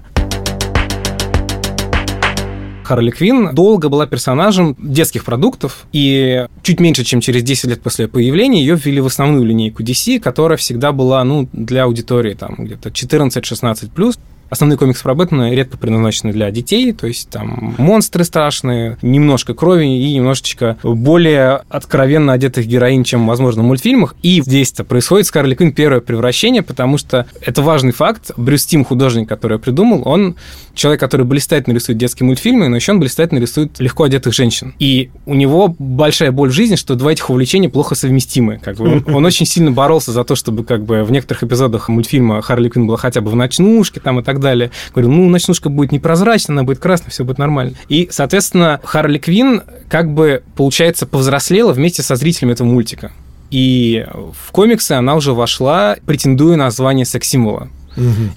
Харли 2.83 3.09
Квин 3.09 3.55
долго 3.55 3.89
была 3.89 4.05
персонажем 4.05 4.75
детских 4.77 5.23
продуктов, 5.25 5.85
и 5.91 6.45
чуть 6.61 6.79
меньше, 6.79 7.03
чем 7.03 7.19
через 7.21 7.41
10 7.41 7.65
лет 7.65 7.81
после 7.81 8.07
появления, 8.07 8.59
ее 8.61 8.75
ввели 8.75 8.99
в 9.01 9.07
основную 9.07 9.43
линейку 9.45 9.81
DC, 9.81 10.19
которая 10.19 10.57
всегда 10.57 10.91
была 10.91 11.23
ну, 11.23 11.47
для 11.53 11.85
аудитории 11.85 12.33
там 12.35 12.55
где-то 12.59 12.89
14-16+. 12.89 14.19
Основные 14.51 14.77
комиксы 14.77 15.01
про 15.01 15.15
Бэтмена 15.15 15.53
редко 15.53 15.77
предназначены 15.77 16.33
для 16.33 16.51
детей, 16.51 16.91
то 16.91 17.07
есть 17.07 17.29
там 17.29 17.73
монстры 17.77 18.25
страшные, 18.25 18.97
немножко 19.01 19.53
крови 19.53 19.85
и 19.85 20.13
немножечко 20.13 20.77
более 20.83 21.61
откровенно 21.69 22.33
одетых 22.33 22.67
героинь, 22.67 23.05
чем, 23.05 23.25
возможно, 23.27 23.63
в 23.63 23.65
мультфильмах. 23.65 24.13
И 24.21 24.41
здесь-то 24.41 24.83
происходит 24.83 25.27
с 25.27 25.31
Харли 25.31 25.55
Квинн 25.55 25.71
первое 25.71 26.01
превращение, 26.01 26.63
потому 26.63 26.97
что 26.97 27.27
это 27.39 27.61
важный 27.61 27.93
факт. 27.93 28.31
Брюс 28.35 28.65
Тим, 28.65 28.83
художник, 28.83 29.29
который 29.29 29.53
я 29.53 29.59
придумал, 29.59 30.01
он 30.03 30.35
человек, 30.73 30.99
который 30.99 31.25
блистательно 31.25 31.73
рисует 31.73 31.97
детские 31.97 32.25
мультфильмы, 32.25 32.67
но 32.67 32.75
еще 32.75 32.91
он 32.91 32.99
блистательно 32.99 33.39
рисует 33.39 33.79
легко 33.79 34.03
одетых 34.03 34.33
женщин. 34.33 34.73
И 34.79 35.11
у 35.25 35.33
него 35.33 35.75
большая 35.77 36.31
боль 36.31 36.49
в 36.49 36.53
жизни, 36.53 36.75
что 36.75 36.95
два 36.95 37.11
этих 37.11 37.29
увлечения 37.29 37.69
плохо 37.69 37.95
совместимы. 37.95 38.59
Как 38.63 38.77
бы 38.77 38.91
он, 38.91 39.03
он 39.13 39.25
очень 39.25 39.45
сильно 39.45 39.71
боролся 39.71 40.11
за 40.11 40.23
то, 40.23 40.35
чтобы 40.35 40.63
как 40.63 40.83
бы 40.83 41.03
в 41.03 41.11
некоторых 41.11 41.43
эпизодах 41.43 41.89
мультфильма 41.89 42.41
Харли 42.41 42.69
Квинн 42.69 42.87
была 42.87 42.97
хотя 42.97 43.21
бы 43.21 43.31
в 43.31 43.35
ночнушке 43.35 43.99
там 43.99 44.19
и 44.19 44.23
так 44.23 44.39
далее. 44.39 44.71
Говорил, 44.91 45.11
ну, 45.11 45.29
ночнушка 45.29 45.69
будет 45.69 45.91
непрозрачная, 45.91 46.55
она 46.55 46.63
будет 46.63 46.79
красная, 46.79 47.11
все 47.11 47.23
будет 47.23 47.37
нормально. 47.37 47.73
И, 47.89 48.07
соответственно, 48.11 48.79
Харли 48.83 49.17
Квинн 49.17 49.63
как 49.89 50.13
бы, 50.13 50.43
получается, 50.55 51.05
повзрослела 51.05 51.73
вместе 51.73 52.01
со 52.01 52.15
зрителями 52.15 52.53
этого 52.53 52.67
мультика. 52.67 53.11
И 53.49 54.05
в 54.47 54.51
комиксы 54.51 54.93
она 54.93 55.15
уже 55.15 55.33
вошла, 55.33 55.97
претендуя 56.05 56.55
на 56.55 56.71
звание 56.71 57.05
секс-символа. 57.05 57.67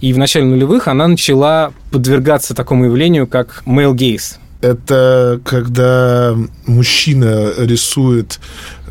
И 0.01 0.13
в 0.13 0.19
начале 0.19 0.45
нулевых 0.45 0.89
она 0.89 1.07
начала 1.07 1.73
подвергаться 1.91 2.55
такому 2.55 2.87
явлению, 2.87 3.27
как 3.27 3.63
male 3.67 3.95
gaze. 3.95 4.37
Это 4.61 5.41
когда 5.45 6.35
мужчина 6.67 7.53
рисует 7.59 8.41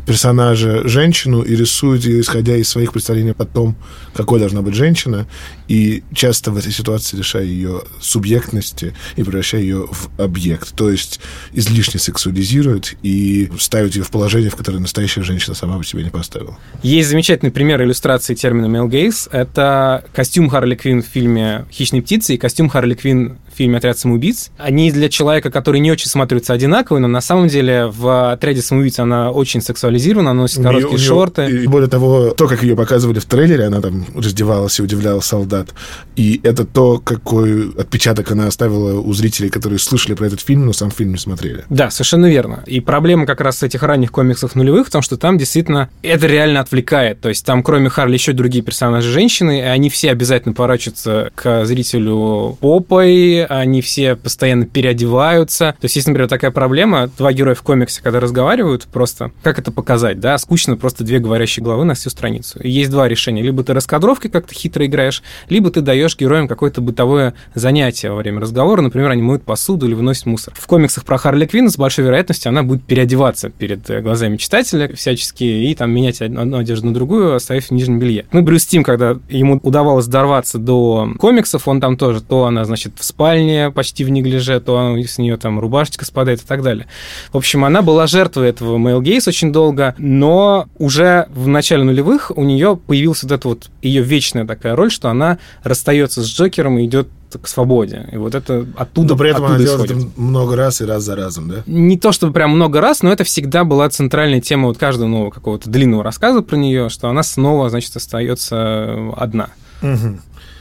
персонажа 0.06 0.86
женщину 0.86 1.42
и 1.42 1.56
рисует 1.56 2.04
ее, 2.04 2.20
исходя 2.20 2.56
из 2.56 2.68
своих 2.68 2.92
представлений 2.92 3.34
о 3.36 3.44
том, 3.44 3.76
какой 4.14 4.38
должна 4.38 4.62
быть 4.62 4.74
женщина, 4.74 5.26
и 5.68 6.02
часто 6.14 6.50
в 6.50 6.56
этой 6.56 6.72
ситуации 6.72 7.16
решая 7.16 7.44
ее 7.44 7.82
субъектности 8.00 8.94
и 9.16 9.22
превращая 9.22 9.62
ее 9.62 9.86
в 9.90 10.10
объект. 10.20 10.74
То 10.74 10.90
есть 10.90 11.20
излишне 11.52 11.98
сексуализирует 11.98 12.94
и 13.02 13.50
ставит 13.58 13.96
ее 13.96 14.02
в 14.02 14.10
положение, 14.10 14.50
в 14.50 14.56
которое 14.56 14.78
настоящая 14.78 15.22
женщина 15.22 15.54
сама 15.54 15.78
бы 15.78 15.84
себе 15.84 16.02
не 16.02 16.10
поставила. 16.10 16.58
Есть 16.82 17.08
замечательный 17.08 17.50
пример 17.50 17.82
иллюстрации 17.82 18.34
термина 18.34 18.66
male. 18.66 19.28
Это 19.32 20.04
костюм 20.12 20.48
Харли 20.48 20.74
Квинн 20.74 21.02
в 21.02 21.06
фильме 21.06 21.66
«Хищные 21.72 22.02
птицы» 22.02 22.34
и 22.34 22.38
костюм 22.38 22.68
Харли 22.68 22.94
Квинн 22.94 23.38
в 23.54 23.56
фильме 23.56 23.78
«Отряд 23.78 23.98
самоубийц». 23.98 24.50
Они 24.58 24.90
для 24.90 25.08
человека, 25.08 25.50
который 25.50 25.80
не 25.80 25.90
очень 25.90 26.08
смотрится 26.08 26.52
одинаковые, 26.52 27.00
но 27.00 27.08
на 27.08 27.20
самом 27.20 27.48
деле 27.48 27.86
в 27.86 28.32
«Отряде 28.32 28.62
самоубийц» 28.62 28.98
она 28.98 29.30
очень 29.30 29.60
сексуализирована, 29.60 30.30
она 30.30 30.42
носит 30.42 30.62
короткие 30.62 30.96
нее- 30.96 30.98
шорты. 30.98 31.46
И 31.46 31.66
более 31.66 31.88
того, 31.88 32.30
то, 32.30 32.48
как 32.48 32.62
ее 32.62 32.76
показывали 32.76 33.18
в 33.18 33.24
трейлере, 33.24 33.64
она 33.64 33.80
там 33.80 34.04
раздевалась 34.14 34.78
и 34.78 34.82
удивляла 34.82 35.20
солдат. 35.20 35.68
И 36.16 36.40
это 36.42 36.64
то, 36.64 36.98
какой 36.98 37.70
отпечаток 37.70 38.30
она 38.32 38.46
оставила 38.46 39.00
у 39.00 39.12
зрителей, 39.12 39.50
которые 39.50 39.78
слышали 39.78 40.14
про 40.14 40.26
этот 40.26 40.40
фильм, 40.40 40.66
но 40.66 40.72
сам 40.72 40.90
фильм 40.90 41.12
не 41.12 41.18
смотрели. 41.18 41.64
Да, 41.70 41.90
совершенно 41.90 42.26
верно. 42.26 42.62
И 42.66 42.80
проблема 42.80 43.26
как 43.26 43.40
раз 43.40 43.62
этих 43.62 43.82
ранних 43.82 44.12
комиксов 44.12 44.54
нулевых 44.54 44.88
в 44.88 44.90
том, 44.90 45.02
что 45.02 45.16
там 45.16 45.38
действительно 45.38 45.88
это 46.02 46.26
реально 46.26 46.60
отвлекает. 46.60 47.20
То 47.20 47.28
есть 47.28 47.44
там 47.44 47.62
кроме 47.62 47.88
Харли 47.88 48.14
еще 48.14 48.32
другие 48.32 48.64
персонажи 48.64 49.10
женщины, 49.10 49.58
и 49.58 49.62
они 49.62 49.90
все 49.90 50.10
обязательно 50.10 50.54
поворачиваются 50.54 51.30
к 51.34 51.64
зрителю 51.64 52.56
попой, 52.60 53.43
они 53.48 53.80
все 53.80 54.16
постоянно 54.16 54.66
переодеваются. 54.66 55.74
То 55.80 55.84
есть 55.84 55.96
есть, 55.96 56.08
например, 56.08 56.28
такая 56.28 56.50
проблема, 56.50 57.10
два 57.18 57.32
героя 57.32 57.54
в 57.54 57.62
комиксе, 57.62 58.02
когда 58.02 58.20
разговаривают, 58.20 58.84
просто 58.84 59.32
как 59.42 59.58
это 59.58 59.72
показать, 59.72 60.20
да, 60.20 60.38
скучно 60.38 60.76
просто 60.76 61.04
две 61.04 61.18
говорящие 61.18 61.62
главы 61.62 61.84
на 61.84 61.94
всю 61.94 62.10
страницу. 62.10 62.58
И 62.60 62.70
есть 62.70 62.90
два 62.90 63.08
решения. 63.08 63.42
Либо 63.42 63.62
ты 63.64 63.72
раскадровкой 63.74 64.30
как-то 64.30 64.54
хитро 64.54 64.86
играешь, 64.86 65.22
либо 65.48 65.70
ты 65.70 65.80
даешь 65.80 66.16
героям 66.16 66.48
какое-то 66.48 66.80
бытовое 66.80 67.34
занятие 67.54 68.10
во 68.10 68.16
время 68.16 68.40
разговора. 68.40 68.80
Например, 68.80 69.10
они 69.10 69.22
моют 69.22 69.44
посуду 69.44 69.86
или 69.86 69.94
выносят 69.94 70.26
мусор. 70.26 70.54
В 70.56 70.66
комиксах 70.66 71.04
про 71.04 71.18
Харли 71.18 71.46
Квинн 71.46 71.70
с 71.70 71.76
большой 71.76 72.04
вероятностью 72.04 72.50
она 72.50 72.62
будет 72.62 72.84
переодеваться 72.84 73.50
перед 73.50 73.88
э, 73.90 74.00
глазами 74.00 74.36
читателя 74.36 74.94
всячески 74.94 75.44
и 75.44 75.74
там 75.74 75.90
менять 75.90 76.20
од- 76.20 76.36
одну 76.36 76.58
одежду 76.58 76.86
на 76.86 76.94
другую, 76.94 77.34
оставив 77.34 77.66
в 77.66 77.70
нижнем 77.70 77.98
белье. 77.98 78.26
Ну, 78.32 78.42
Брюс 78.42 78.66
Тим, 78.66 78.84
когда 78.84 79.16
ему 79.28 79.60
удавалось 79.62 80.06
дорваться 80.06 80.58
до 80.58 81.08
комиксов, 81.18 81.66
он 81.68 81.80
там 81.80 81.96
тоже, 81.96 82.22
то 82.22 82.44
она, 82.44 82.64
значит, 82.64 82.92
в 82.96 83.04
спальне 83.04 83.33
почти 83.70 84.04
в 84.04 84.10
неглиже, 84.10 84.60
то 84.60 84.78
она- 84.78 85.02
с 85.02 85.18
нее 85.18 85.36
там 85.36 85.58
рубашечка 85.60 86.04
спадает 86.04 86.40
и 86.42 86.46
так 86.46 86.62
далее. 86.62 86.86
В 87.32 87.36
общем, 87.36 87.64
она 87.64 87.82
была 87.82 88.06
жертвой 88.06 88.48
этого 88.48 88.78
Gaze 89.02 89.28
очень 89.28 89.52
долго, 89.52 89.94
но 89.98 90.66
уже 90.78 91.26
в 91.34 91.46
начале 91.48 91.84
нулевых 91.84 92.30
у 92.34 92.44
нее 92.44 92.76
появилась 92.76 93.22
вот 93.22 93.32
эта 93.32 93.48
вот 93.48 93.70
ее 93.82 94.02
вечная 94.02 94.46
такая 94.46 94.76
роль, 94.76 94.90
что 94.90 95.08
она 95.08 95.38
расстается 95.62 96.22
с 96.22 96.26
Джокером 96.26 96.78
и 96.78 96.84
идет 96.86 97.08
к 97.42 97.48
свободе. 97.48 98.08
И 98.12 98.16
вот 98.16 98.36
это 98.36 98.64
оттуда, 98.76 99.14
Но 99.14 99.18
при 99.18 99.30
этом 99.30 99.44
она 99.44 99.54
оттуда 99.56 99.64
делает 99.68 99.90
исходит. 99.90 100.08
это 100.12 100.20
много 100.20 100.54
раз 100.54 100.80
и 100.80 100.84
раз 100.84 101.02
за 101.02 101.16
разом, 101.16 101.48
да? 101.48 101.56
Не 101.66 101.98
то 101.98 102.12
чтобы 102.12 102.32
прям 102.32 102.50
много 102.52 102.80
раз, 102.80 103.02
но 103.02 103.10
это 103.10 103.24
всегда 103.24 103.64
была 103.64 103.88
центральная 103.90 104.40
тема 104.40 104.68
вот 104.68 104.78
каждого 104.78 105.08
нового 105.08 105.30
какого-то 105.30 105.68
длинного 105.68 106.04
рассказа 106.04 106.42
про 106.42 106.54
нее, 106.56 106.88
что 106.90 107.08
она 107.08 107.24
снова, 107.24 107.70
значит, 107.70 107.96
остается 107.96 109.10
одна. 109.16 109.48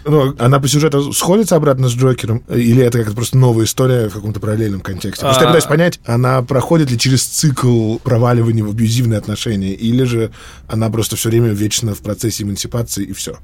Ну, 0.05 0.35
она 0.37 0.59
по 0.59 0.67
сюжету 0.67 1.13
сходится 1.13 1.55
обратно 1.55 1.87
с 1.87 1.93
Джокером? 1.93 2.43
Или 2.49 2.83
это 2.83 2.99
как-то 2.99 3.15
просто 3.15 3.37
новая 3.37 3.65
история 3.65 4.09
в 4.09 4.13
каком-то 4.13 4.39
параллельном 4.39 4.81
контексте? 4.81 5.25
Что 5.31 5.41
я 5.41 5.45
А. 5.45 5.47
пытаюсь 5.47 5.65
понять, 5.65 5.99
она 6.05 6.41
проходит 6.41 6.91
ли 6.91 6.97
через 6.97 7.23
цикл 7.25 7.97
проваливания 7.97 8.63
в 8.63 8.69
абьюзивные 8.69 9.17
отношения, 9.17 9.73
или 9.73 10.03
же 10.03 10.31
она 10.67 10.89
просто 10.89 11.15
все 11.15 11.29
время 11.29 11.49
вечно 11.49 11.93
в 11.95 11.99
процессе 11.99 12.43
эмансипации 12.43 13.05
и 13.05 13.13
все? 13.13 13.37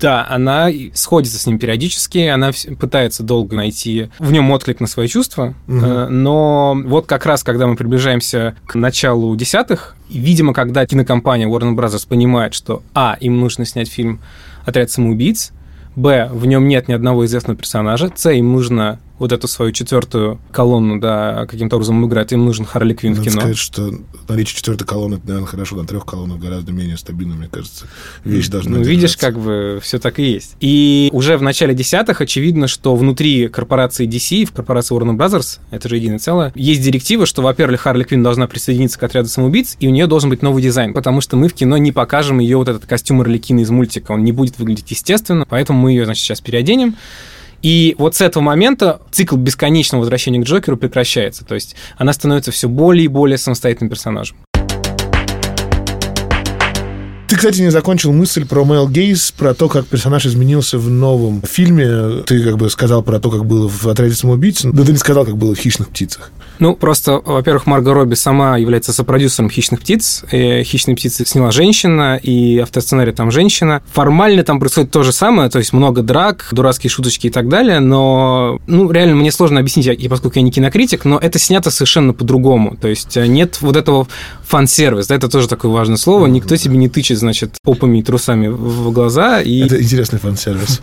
Да, 0.00 0.26
она 0.28 0.68
сходится 0.94 1.38
с 1.38 1.46
ним 1.46 1.58
периодически, 1.58 2.18
она 2.18 2.50
пытается 2.78 3.22
долго 3.22 3.54
найти 3.54 4.08
в 4.18 4.32
нем 4.32 4.50
отклик 4.52 4.80
на 4.80 4.86
свои 4.86 5.06
чувства, 5.06 5.54
э, 5.66 6.06
но 6.08 6.80
вот 6.86 7.06
как 7.06 7.26
раз, 7.26 7.42
когда 7.42 7.66
мы 7.66 7.76
приближаемся 7.76 8.54
к 8.66 8.74
началу 8.74 9.36
десятых, 9.36 9.96
видимо, 10.08 10.54
когда 10.54 10.86
кинокомпания 10.86 11.46
Warner 11.46 11.74
Bros. 11.74 12.08
понимает, 12.08 12.54
что, 12.54 12.82
а, 12.94 13.18
им 13.20 13.38
нужно 13.38 13.66
снять 13.66 13.90
фильм 13.90 14.20
«Отряд 14.64 14.90
самоубийц», 14.90 15.52
б, 15.96 16.28
в 16.32 16.46
нем 16.46 16.68
нет 16.68 16.88
ни 16.88 16.92
одного 16.92 17.24
известного 17.24 17.58
персонажа, 17.58 18.10
с, 18.14 18.30
им 18.30 18.52
нужно 18.52 18.98
вот 19.20 19.32
эту 19.32 19.46
свою 19.48 19.70
четвертую 19.70 20.40
колонну, 20.50 20.98
да, 20.98 21.46
каким-то 21.46 21.76
образом 21.76 22.04
играть, 22.06 22.32
им 22.32 22.46
нужен 22.46 22.64
Харли 22.64 22.94
Квинн 22.94 23.14
в 23.14 23.18
Надо 23.18 23.30
кино. 23.30 23.40
сказать, 23.40 23.58
что 23.58 23.92
наличие 24.28 24.56
четвертой 24.56 24.86
колонны, 24.86 25.16
это, 25.16 25.26
наверное, 25.26 25.46
хорошо, 25.46 25.76
на 25.76 25.86
трех 25.86 26.06
колоннах 26.06 26.40
гораздо 26.40 26.72
менее 26.72 26.96
стабильно, 26.96 27.34
мне 27.34 27.46
кажется. 27.46 27.84
Вещь 28.24 28.48
должна 28.48 28.78
Ну, 28.78 28.82
видишь, 28.82 29.18
как 29.18 29.38
бы 29.38 29.78
все 29.82 29.98
так 29.98 30.18
и 30.18 30.22
есть. 30.22 30.56
И 30.60 31.10
уже 31.12 31.36
в 31.36 31.42
начале 31.42 31.74
десятых 31.74 32.22
очевидно, 32.22 32.66
что 32.66 32.96
внутри 32.96 33.48
корпорации 33.48 34.08
DC, 34.08 34.46
в 34.46 34.52
корпорации 34.52 34.96
Warner 34.96 35.16
Brothers, 35.16 35.58
это 35.70 35.86
же 35.88 35.96
единое 35.96 36.18
целое, 36.18 36.50
есть 36.54 36.82
директива, 36.82 37.26
что, 37.26 37.42
во-первых, 37.42 37.82
Харли 37.82 38.04
Квинн 38.04 38.22
должна 38.22 38.46
присоединиться 38.46 38.98
к 38.98 39.02
отряду 39.02 39.28
самоубийц, 39.28 39.76
и 39.80 39.86
у 39.86 39.90
нее 39.90 40.06
должен 40.06 40.30
быть 40.30 40.40
новый 40.40 40.62
дизайн, 40.62 40.94
потому 40.94 41.20
что 41.20 41.36
мы 41.36 41.48
в 41.48 41.52
кино 41.52 41.76
не 41.76 41.92
покажем 41.92 42.38
ее 42.38 42.56
вот 42.56 42.68
этот 42.70 42.86
костюм 42.86 43.20
Орликина 43.20 43.60
из 43.60 43.68
мультика, 43.68 44.12
он 44.12 44.24
не 44.24 44.32
будет 44.32 44.58
выглядеть 44.58 44.90
естественно, 44.90 45.44
поэтому 45.46 45.78
мы 45.78 45.90
ее, 45.92 46.06
значит, 46.06 46.24
сейчас 46.24 46.40
переоденем. 46.40 46.96
И 47.62 47.94
вот 47.98 48.14
с 48.14 48.20
этого 48.20 48.42
момента 48.42 49.00
цикл 49.10 49.36
бесконечного 49.36 50.00
возвращения 50.00 50.40
к 50.40 50.44
Джокеру 50.44 50.76
прекращается. 50.76 51.44
То 51.44 51.54
есть 51.54 51.76
она 51.98 52.12
становится 52.12 52.50
все 52.52 52.68
более 52.68 53.04
и 53.04 53.08
более 53.08 53.38
самостоятельным 53.38 53.90
персонажем. 53.90 54.36
Ты, 57.30 57.36
кстати, 57.36 57.60
не 57.60 57.70
закончил 57.70 58.12
мысль 58.12 58.44
про 58.44 58.64
Мэл 58.64 58.88
Гейс, 58.88 59.30
про 59.30 59.54
то, 59.54 59.68
как 59.68 59.86
персонаж 59.86 60.26
изменился 60.26 60.78
в 60.78 60.90
новом 60.90 61.42
фильме. 61.42 62.22
Ты 62.26 62.42
как 62.42 62.56
бы 62.58 62.68
сказал 62.68 63.04
про 63.04 63.20
то, 63.20 63.30
как 63.30 63.44
было 63.46 63.68
в 63.68 63.86
«Отряде 63.86 64.14
самоубийц», 64.16 64.64
но 64.64 64.84
ты 64.84 64.90
не 64.90 64.98
сказал, 64.98 65.24
как 65.24 65.36
было 65.36 65.54
в 65.54 65.58
«Хищных 65.58 65.90
птицах». 65.90 66.32
Ну, 66.58 66.74
просто, 66.74 67.20
во-первых, 67.24 67.66
Марго 67.66 67.94
Робби 67.94 68.14
сама 68.16 68.56
является 68.58 68.92
сопродюсером 68.92 69.48
«Хищных 69.48 69.78
птиц». 69.80 70.24
И 70.32 70.64
«Хищные 70.64 70.96
птицы» 70.96 71.24
сняла 71.24 71.52
женщина, 71.52 72.16
и 72.20 72.58
автосценарий 72.58 73.12
там 73.12 73.30
женщина. 73.30 73.80
Формально 73.92 74.42
там 74.42 74.58
происходит 74.58 74.90
то 74.90 75.04
же 75.04 75.12
самое, 75.12 75.48
то 75.50 75.58
есть 75.60 75.72
много 75.72 76.02
драк, 76.02 76.48
дурацкие 76.50 76.90
шуточки 76.90 77.28
и 77.28 77.30
так 77.30 77.48
далее, 77.48 77.78
но, 77.78 78.58
ну, 78.66 78.90
реально 78.90 79.14
мне 79.14 79.30
сложно 79.30 79.60
объяснить, 79.60 79.86
я- 79.86 80.10
поскольку 80.10 80.40
я 80.40 80.42
не 80.42 80.50
кинокритик, 80.50 81.04
но 81.04 81.16
это 81.16 81.38
снято 81.38 81.70
совершенно 81.70 82.12
по-другому. 82.12 82.76
То 82.76 82.88
есть 82.88 83.16
э, 83.16 83.28
нет 83.28 83.58
вот 83.60 83.76
этого 83.76 84.08
фан-сервис, 84.48 85.06
да, 85.06 85.14
это 85.14 85.28
тоже 85.28 85.46
такое 85.46 85.70
важное 85.70 85.96
слово. 85.96 86.26
Никто 86.26 86.56
тебе 86.56 86.76
не 86.76 86.88
тычет, 86.88 87.19
значит, 87.20 87.54
попами 87.62 87.98
и 87.98 88.02
трусами 88.02 88.48
в 88.48 88.90
глаза, 88.92 89.40
и 89.40 89.60
это, 89.60 89.76
Это 89.76 89.84
интересный 89.84 90.18
фан-сервис. 90.18 90.80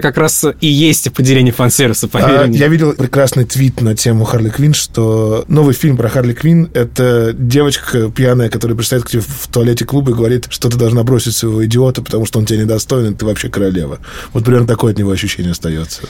как 0.00 0.16
раз 0.16 0.44
и 0.60 0.66
есть 0.66 1.06
определение 1.06 1.52
фан-сервиса, 1.52 2.08
поверь 2.08 2.36
А, 2.36 2.46
мне. 2.46 2.58
Я 2.58 2.68
видел 2.68 2.92
прекрасный 2.92 3.44
твит 3.44 3.80
на 3.80 3.96
тему 3.96 4.24
Харли 4.24 4.50
Квинн, 4.50 4.74
что 4.74 5.44
новый 5.48 5.74
фильм 5.74 5.96
про 5.96 6.08
Харли 6.08 6.32
Квинн— 6.32 6.70
это 6.74 7.32
девочка 7.32 8.10
пьяная, 8.10 8.48
которая 8.48 8.76
пристает 8.76 9.04
к 9.04 9.10
тебе 9.10 9.22
в 9.22 9.48
туалете 9.48 9.84
клуба 9.84 10.12
и 10.12 10.14
говорит, 10.14 10.46
что 10.50 10.68
ты 10.68 10.76
должна 10.76 11.02
бросить 11.02 11.34
своего 11.34 11.64
идиота, 11.64 12.02
потому 12.02 12.26
что 12.26 12.38
он 12.38 12.46
тебя 12.46 12.60
недостоин, 12.62 13.12
и 13.12 13.14
ты 13.14 13.24
вообще 13.24 13.48
королева. 13.48 13.98
Вот 14.32 14.44
примерно 14.44 14.66
такое 14.66 14.92
от 14.92 14.98
него 14.98 15.10
ощущение 15.10 15.52
остается. 15.52 16.02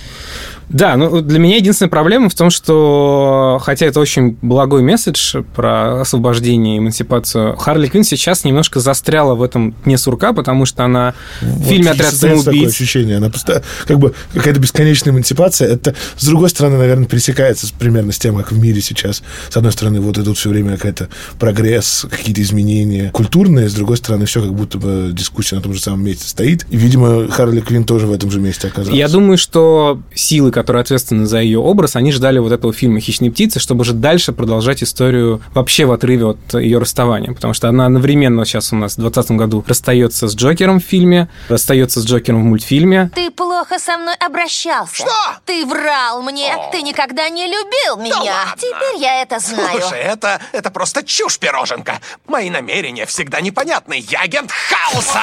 Да, 0.69 0.97
ну 0.97 1.21
для 1.21 1.39
меня 1.39 1.57
единственная 1.57 1.91
проблема 1.91 2.29
в 2.29 2.35
том, 2.35 2.51
что, 2.51 3.61
хотя 3.63 3.87
это 3.87 4.01
очень 4.01 4.37
благой 4.43 4.83
месседж 4.83 5.43
про 5.55 6.01
освобождение 6.01 6.77
и 6.77 6.79
эмансипацию, 6.79 7.57
Харли 7.57 7.89
Квинн 7.89 8.05
сейчас 8.05 8.45
немножко 8.45 8.81
застряла 8.81 9.35
в 9.35 9.43
этом 9.43 9.75
не 9.85 9.97
сурка, 9.97 10.33
потому 10.33 10.65
что 10.67 10.85
она 10.85 11.15
в 11.41 11.47
Вот 11.47 11.69
фильме 11.69 11.87
и 11.87 11.89
«Отряд 11.89 12.11
создается 12.11 12.45
такое 12.45 12.55
самоубийц». 12.55 12.75
ощущение. 12.75 13.17
Она 13.17 13.29
просто 13.29 13.63
как 13.87 13.99
бы 13.99 14.15
какая-то 14.33 14.61
бесконечная 14.61 15.13
эмансипация. 15.13 15.69
Это, 15.69 15.95
с 16.17 16.25
другой 16.25 16.49
стороны, 16.51 16.79
наверное, 16.79 17.07
пересекается 17.07 17.67
примерно 17.79 18.13
с 18.13 18.19
тем, 18.19 18.37
как 18.37 18.53
в 18.53 18.59
мире 18.59 18.81
сейчас. 18.81 19.23
С 19.49 19.57
одной 19.57 19.73
стороны, 19.73 20.01
вот 20.01 20.19
идут 20.19 20.39
все 20.39 20.49
время 20.49 20.77
какая-то 20.77 21.09
прогресс, 21.39 22.07
какие-то 22.11 22.41
изменения 22.43 23.11
культурные. 23.11 23.69
С 23.69 23.75
другой 23.75 23.97
стороны, 23.97 24.27
все 24.27 24.41
как 24.41 24.55
будто 24.55 24.79
бы 24.79 25.11
дискуссия 25.13 25.57
на 25.57 25.63
том 25.63 25.75
же 25.75 25.81
самом 25.81 26.05
месте 26.05 26.29
стоит. 26.29 26.67
И, 26.71 26.77
видимо, 26.77 27.29
Харли 27.29 27.61
Квинн 27.61 27.85
тоже 27.85 28.07
в 28.07 28.13
этом 28.13 28.31
же 28.31 28.41
месте 28.41 28.69
оказалась. 28.69 28.97
Я 28.97 29.09
думаю, 29.09 29.39
что 29.39 30.01
силы, 30.15 30.51
которые 30.53 30.83
ответственны 30.83 31.27
за 31.27 31.41
ее 31.41 31.59
образ, 31.59 31.97
они 31.97 32.13
ждали 32.13 32.39
вот 32.39 32.53
этого 32.53 32.73
фильма 32.73 33.01
«Хищные 33.01 33.31
птицы», 33.31 33.59
чтобы 33.59 33.85
же 33.85 33.93
дальше 33.93 34.33
продолжать 34.33 34.83
историю 34.83 35.43
вообще 35.55 35.85
в 35.85 35.93
отрыве 35.93 36.27
от 36.27 36.55
ее 36.55 36.79
расставания. 36.79 37.33
Потому 37.33 37.55
что 37.55 37.69
она 37.69 37.87
одновременно 37.87 38.45
сейчас 38.45 38.73
у 38.73 38.77
нас 38.77 38.93
в 38.93 39.01
2020 39.01 39.33
году 39.33 39.65
расстается 39.67 40.29
с 40.29 40.35
Джокером 40.37 40.81
в 40.81 40.85
фильме, 40.85 41.29
расстается 41.49 42.01
с 42.01 42.05
Джокером 42.05 42.43
в 42.43 42.45
мультфильме. 42.45 43.11
Ты 43.15 43.31
плохо 43.31 43.79
со 43.79 43.99
мной 43.99 44.15
обращался. 44.17 44.95
Что? 44.95 45.11
Ты 45.45 45.67
врал 45.67 46.23
мне. 46.23 46.55
Ты 46.71 46.83
никогда 46.83 47.29
не 47.29 47.47
любил 47.47 47.97
меня. 47.97 48.17
ладно. 48.17 48.55
Теперь 48.57 49.01
я 49.01 49.23
это 49.23 49.39
знаю. 49.39 49.81
Слушай, 49.81 50.01
это, 50.01 50.41
это 50.53 50.71
просто 50.71 51.03
чушь, 51.03 51.39
пироженка. 51.39 52.01
Мои 52.27 52.51
намерения 52.51 53.07
всегда 53.07 53.41
непонятны. 53.41 54.05
Я 54.09 54.21
агент 54.21 54.51
хаоса. 54.51 55.21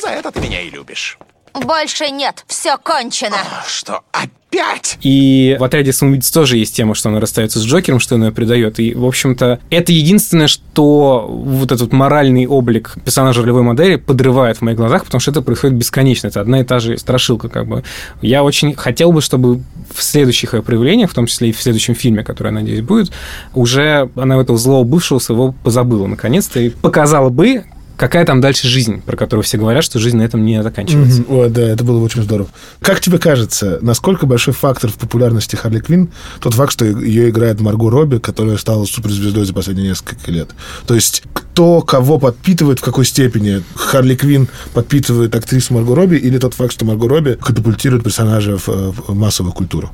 За 0.00 0.08
это 0.08 0.30
ты 0.30 0.40
меня 0.40 0.60
и 0.60 0.70
любишь. 0.70 1.18
Больше 1.54 2.10
нет. 2.10 2.44
Все 2.46 2.76
кончено. 2.78 3.36
А 3.36 3.68
Что, 3.68 4.00
опять? 4.12 4.98
И 5.02 5.56
в 5.58 5.64
отряде 5.64 5.92
самоубийц 5.92 6.30
тоже 6.30 6.56
есть 6.56 6.74
тема, 6.74 6.94
что 6.94 7.08
она 7.08 7.20
расстается 7.20 7.58
с 7.58 7.64
Джокером, 7.64 8.00
что 8.00 8.14
он 8.14 8.24
ее 8.24 8.32
предает. 8.32 8.78
И, 8.80 8.94
в 8.94 9.04
общем-то, 9.04 9.60
это 9.70 9.92
единственное, 9.92 10.46
что 10.46 11.26
вот 11.28 11.72
этот 11.72 11.92
моральный 11.92 12.46
облик 12.46 12.94
персонажа 13.04 13.42
ролевой 13.42 13.62
модели 13.62 13.96
подрывает 13.96 14.58
в 14.58 14.62
моих 14.62 14.76
глазах, 14.76 15.04
потому 15.04 15.20
что 15.20 15.30
это 15.30 15.42
происходит 15.42 15.76
бесконечно. 15.76 16.28
Это 16.28 16.40
одна 16.40 16.60
и 16.60 16.64
та 16.64 16.80
же 16.80 16.98
страшилка, 16.98 17.48
как 17.48 17.66
бы. 17.66 17.82
Я 18.20 18.42
очень 18.44 18.74
хотел 18.74 19.12
бы, 19.12 19.20
чтобы 19.20 19.62
в 19.94 20.02
следующих 20.02 20.54
ее 20.54 20.62
проявлениях, 20.62 21.10
в 21.10 21.14
том 21.14 21.26
числе 21.26 21.50
и 21.50 21.52
в 21.52 21.60
следующем 21.60 21.94
фильме, 21.94 22.24
который, 22.24 22.48
я 22.48 22.52
надеюсь, 22.52 22.82
будет, 22.82 23.12
уже 23.54 24.10
она 24.16 24.40
этого 24.40 24.58
злого 24.58 24.84
бывшего 24.84 25.18
своего 25.18 25.54
позабыла, 25.64 26.06
наконец-то, 26.06 26.60
и 26.60 26.70
показала 26.70 27.30
бы, 27.30 27.64
какая 27.96 28.24
там 28.24 28.40
дальше 28.40 28.66
жизнь, 28.66 29.02
про 29.02 29.16
которую 29.16 29.44
все 29.44 29.58
говорят, 29.58 29.84
что 29.84 29.98
жизнь 29.98 30.16
на 30.16 30.22
этом 30.22 30.44
не 30.44 30.62
заканчивается. 30.62 31.22
Мгм. 31.22 31.34
О, 31.34 31.48
да, 31.48 31.62
это 31.62 31.84
было 31.84 31.98
бы 31.98 32.04
очень 32.04 32.22
здорово. 32.22 32.48
Как 32.80 33.00
тебе 33.00 33.18
кажется, 33.18 33.78
насколько 33.82 34.26
большой 34.26 34.54
фактор 34.54 34.90
в 34.90 34.94
популярности 34.94 35.56
Харли 35.56 35.80
Квинн 35.80 36.10
тот 36.40 36.54
факт, 36.54 36.72
что 36.72 36.84
ее 36.84 37.30
играет 37.30 37.60
Марго 37.60 37.90
Робби, 37.90 38.18
которая 38.18 38.56
стала 38.56 38.84
суперзвездой 38.84 39.44
за 39.44 39.54
последние 39.54 39.88
несколько 39.88 40.30
лет? 40.30 40.50
То 40.86 40.94
есть 40.94 41.22
кто 41.32 41.82
кого 41.82 42.18
подпитывает, 42.18 42.78
в 42.78 42.82
какой 42.82 43.04
степени? 43.04 43.62
Харли 43.74 44.14
Квинн 44.14 44.48
подпитывает 44.72 45.34
актрису 45.34 45.74
Марго 45.74 45.94
Робби 45.94 46.16
или 46.16 46.38
тот 46.38 46.54
факт, 46.54 46.72
что 46.72 46.84
Марго 46.84 47.08
Робби 47.08 47.38
катапультирует 47.40 48.04
персонажа 48.04 48.58
в, 48.58 48.68
э, 48.68 48.92
в 49.08 49.14
массовую 49.14 49.52
культуру? 49.52 49.92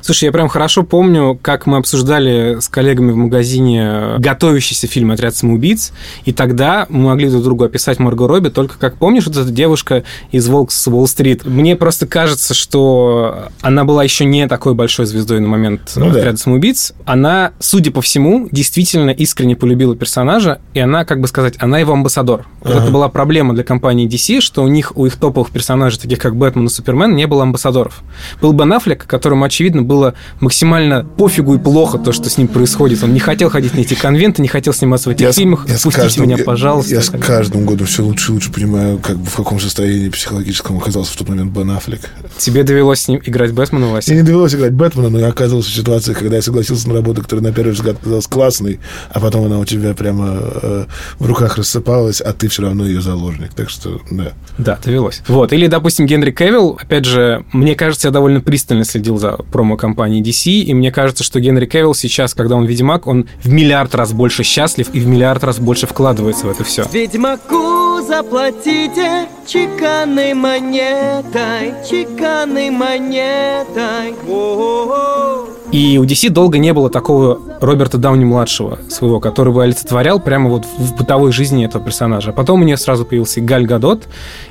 Слушай, 0.00 0.24
я 0.26 0.32
прям 0.32 0.48
хорошо 0.48 0.82
помню, 0.82 1.38
как 1.40 1.66
мы 1.66 1.78
обсуждали 1.78 2.58
с 2.60 2.68
коллегами 2.68 3.12
в 3.12 3.16
магазине 3.16 4.16
готовящийся 4.18 4.86
фильм 4.86 5.10
«Отряд 5.10 5.34
самоубийц», 5.34 5.92
и 6.24 6.32
тогда 6.32 6.86
мы 6.88 7.06
могли 7.06 7.28
друг 7.28 7.42
другу 7.42 7.64
описать 7.64 7.98
Марго 7.98 8.28
Робби 8.28 8.48
только 8.48 8.78
как, 8.78 8.96
помнишь, 8.96 9.26
вот 9.26 9.36
эта 9.36 9.50
девушка 9.50 10.04
из 10.32 10.48
«Волк 10.48 10.70
с 10.70 10.86
Уолл-стрит»? 10.86 11.44
Мне 11.44 11.76
просто 11.76 12.06
кажется, 12.06 12.54
что 12.54 13.48
она 13.60 13.84
была 13.84 14.04
еще 14.04 14.24
не 14.24 14.46
такой 14.48 14.74
большой 14.74 15.06
звездой 15.06 15.40
на 15.40 15.48
момент 15.48 15.92
Ну 15.96 16.10
да. 16.10 16.18
«Отряда 16.18 16.38
самоубийц». 16.38 16.92
Она, 17.04 17.52
судя 17.58 17.90
по 17.90 18.00
всему, 18.00 18.48
действительно 18.50 19.10
искренне 19.10 19.56
полюбила 19.56 19.96
персонажа, 19.96 20.60
и 20.74 20.80
она, 20.80 21.04
как 21.04 21.20
бы 21.20 21.28
сказать, 21.28 21.54
она 21.58 21.78
его 21.78 21.92
амбассадор. 21.92 22.46
Вот 22.62 22.74
это 22.74 22.90
была 22.90 23.08
проблема 23.08 23.54
для 23.54 23.64
компании 23.64 24.08
DC, 24.08 24.40
что 24.40 24.62
у 24.62 24.68
них, 24.68 24.96
у 24.96 25.06
их 25.06 25.16
топовых 25.16 25.50
персонажей, 25.50 26.00
таких 26.00 26.18
как 26.18 26.36
Бэтмен 26.36 26.66
и 26.66 26.68
Супермен, 26.68 27.14
не 27.14 27.26
было 27.26 27.42
амбассадоров. 27.42 28.02
Был 28.40 28.52
Бен 28.52 28.72
Аффлек, 28.72 29.06
которому, 29.06 29.44
очевидно, 29.44 29.75
было 29.82 30.14
максимально 30.40 31.04
пофигу 31.04 31.54
и 31.54 31.58
плохо 31.58 31.98
то, 31.98 32.12
что 32.12 32.28
с 32.30 32.38
ним 32.38 32.48
происходит. 32.48 33.02
Он 33.02 33.12
не 33.12 33.20
хотел 33.20 33.50
ходить 33.50 33.74
на 33.74 33.80
эти 33.80 33.94
конвенты, 33.94 34.42
не 34.42 34.48
хотел 34.48 34.72
сниматься 34.72 35.08
в 35.08 35.12
этих 35.12 35.32
с- 35.32 35.36
фильмах. 35.36 35.66
я 35.68 35.76
с 35.78 35.82
Пустите 35.82 36.02
каждым- 36.06 36.24
меня, 36.24 36.36
я- 36.38 36.44
пожалуйста. 36.44 36.94
Я, 36.94 37.00
с 37.02 37.10
каждым 37.10 37.64
годом 37.66 37.86
все 37.86 38.02
лучше 38.04 38.32
и 38.32 38.34
лучше 38.34 38.52
понимаю, 38.52 38.98
как 38.98 39.16
бы 39.16 39.26
в 39.26 39.34
каком 39.34 39.58
состоянии 39.60 40.08
психологическом 40.08 40.78
оказался 40.78 41.12
в 41.12 41.16
тот 41.16 41.28
момент 41.28 41.52
Бен 41.52 41.70
Аффлек. 41.70 42.00
Тебе 42.38 42.62
довелось 42.62 43.00
с 43.02 43.08
ним 43.08 43.20
играть 43.24 43.52
Бэтмена, 43.52 43.88
Вася? 43.88 44.10
Мне 44.10 44.20
не 44.20 44.26
довелось 44.26 44.54
играть 44.54 44.72
Бэтмена, 44.72 45.08
но 45.08 45.18
я 45.18 45.28
оказывался 45.28 45.70
в 45.70 45.74
ситуации, 45.74 46.12
когда 46.14 46.36
я 46.36 46.42
согласился 46.42 46.88
на 46.88 46.94
работу, 46.94 47.22
которая 47.22 47.44
на 47.44 47.52
первый 47.52 47.72
взгляд 47.72 47.96
казалась 48.02 48.26
классной, 48.26 48.80
а 49.10 49.20
потом 49.20 49.46
она 49.46 49.58
у 49.58 49.64
тебя 49.64 49.94
прямо 49.94 50.38
э, 50.40 50.84
в 51.18 51.26
руках 51.26 51.56
рассыпалась, 51.58 52.20
а 52.20 52.32
ты 52.32 52.48
все 52.48 52.62
равно 52.62 52.86
ее 52.86 53.00
заложник. 53.00 53.54
Так 53.54 53.70
что, 53.70 54.00
да. 54.10 54.32
Да, 54.58 54.78
довелось. 54.84 55.22
Вот. 55.28 55.52
Или, 55.52 55.66
допустим, 55.66 56.06
Генри 56.06 56.30
Кевилл, 56.30 56.78
опять 56.80 57.04
же, 57.04 57.44
мне 57.52 57.74
кажется, 57.74 58.08
я 58.08 58.12
довольно 58.12 58.40
пристально 58.40 58.84
следил 58.84 59.18
за 59.18 59.32
промо-компанией 59.66 60.22
DC, 60.22 60.62
и 60.62 60.74
мне 60.74 60.92
кажется, 60.92 61.24
что 61.24 61.40
Генри 61.40 61.66
Кевилл 61.66 61.94
сейчас, 61.94 62.34
когда 62.34 62.54
он 62.54 62.64
Ведьмак, 62.66 63.06
он 63.06 63.28
в 63.42 63.50
миллиард 63.50 63.94
раз 63.94 64.12
больше 64.12 64.44
счастлив 64.44 64.88
и 64.92 65.00
в 65.00 65.06
миллиард 65.06 65.42
раз 65.42 65.58
больше 65.58 65.86
вкладывается 65.86 66.46
в 66.46 66.50
это 66.50 66.62
все. 66.62 66.84
Ведьмаку 66.92 68.00
заплатите 68.06 69.26
чеканной 69.46 70.34
монетой, 70.34 71.74
чеканной 71.88 72.70
монетой. 72.70 74.14
О-о-о. 74.28 75.55
И 75.72 75.98
у 75.98 76.04
DC 76.04 76.30
долго 76.30 76.58
не 76.58 76.72
было 76.72 76.90
такого 76.90 77.40
Роберта 77.60 77.98
Дауни-младшего 77.98 78.78
своего, 78.88 79.20
который 79.20 79.52
бы 79.52 79.62
олицетворял 79.62 80.20
прямо 80.20 80.48
вот 80.48 80.64
в 80.64 80.96
бытовой 80.96 81.32
жизни 81.32 81.64
этого 81.64 81.84
персонажа. 81.84 82.30
А 82.30 82.32
потом 82.32 82.60
у 82.62 82.64
нее 82.64 82.76
сразу 82.76 83.04
появился 83.04 83.40
и 83.40 83.42
Галь 83.42 83.66
Гадот, 83.66 84.04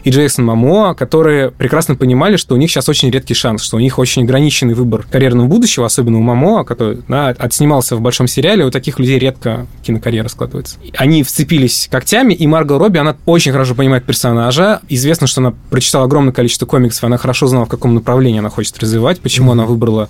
и 0.03 0.09
Джейсон 0.09 0.45
Мамоа, 0.45 0.93
которые 0.93 1.51
прекрасно 1.51 1.95
понимали, 1.95 2.35
что 2.35 2.55
у 2.55 2.57
них 2.57 2.69
сейчас 2.69 2.89
очень 2.89 3.09
редкий 3.09 3.33
шанс, 3.33 3.63
что 3.63 3.77
у 3.77 3.79
них 3.79 3.97
очень 3.97 4.23
ограниченный 4.23 4.73
выбор 4.73 5.05
карьерного 5.09 5.47
будущего, 5.47 5.85
особенно 5.85 6.17
у 6.17 6.21
Мамоа, 6.21 6.63
который 6.63 6.99
да, 7.07 7.29
отснимался 7.29 7.95
в 7.95 8.01
большом 8.01 8.27
сериале, 8.27 8.65
у 8.65 8.71
таких 8.71 8.99
людей 8.99 9.17
редко 9.17 9.67
кинокарьера 9.83 10.27
складывается. 10.27 10.77
Они 10.97 11.23
вцепились 11.23 11.87
когтями, 11.89 12.33
и 12.33 12.45
Марго 12.47 12.77
Робби, 12.77 12.97
она 12.97 13.15
очень 13.25 13.51
хорошо 13.51 13.75
понимает 13.75 14.05
персонажа. 14.05 14.81
Известно, 14.89 15.27
что 15.27 15.41
она 15.41 15.53
прочитала 15.69 16.05
огромное 16.05 16.33
количество 16.33 16.65
комиксов, 16.65 17.03
она 17.05 17.17
хорошо 17.17 17.47
знала, 17.47 17.65
в 17.65 17.69
каком 17.69 17.95
направлении 17.95 18.39
она 18.39 18.49
хочет 18.49 18.77
развивать, 18.79 19.21
почему 19.21 19.53
она 19.53 19.65
выбрала 19.65 20.09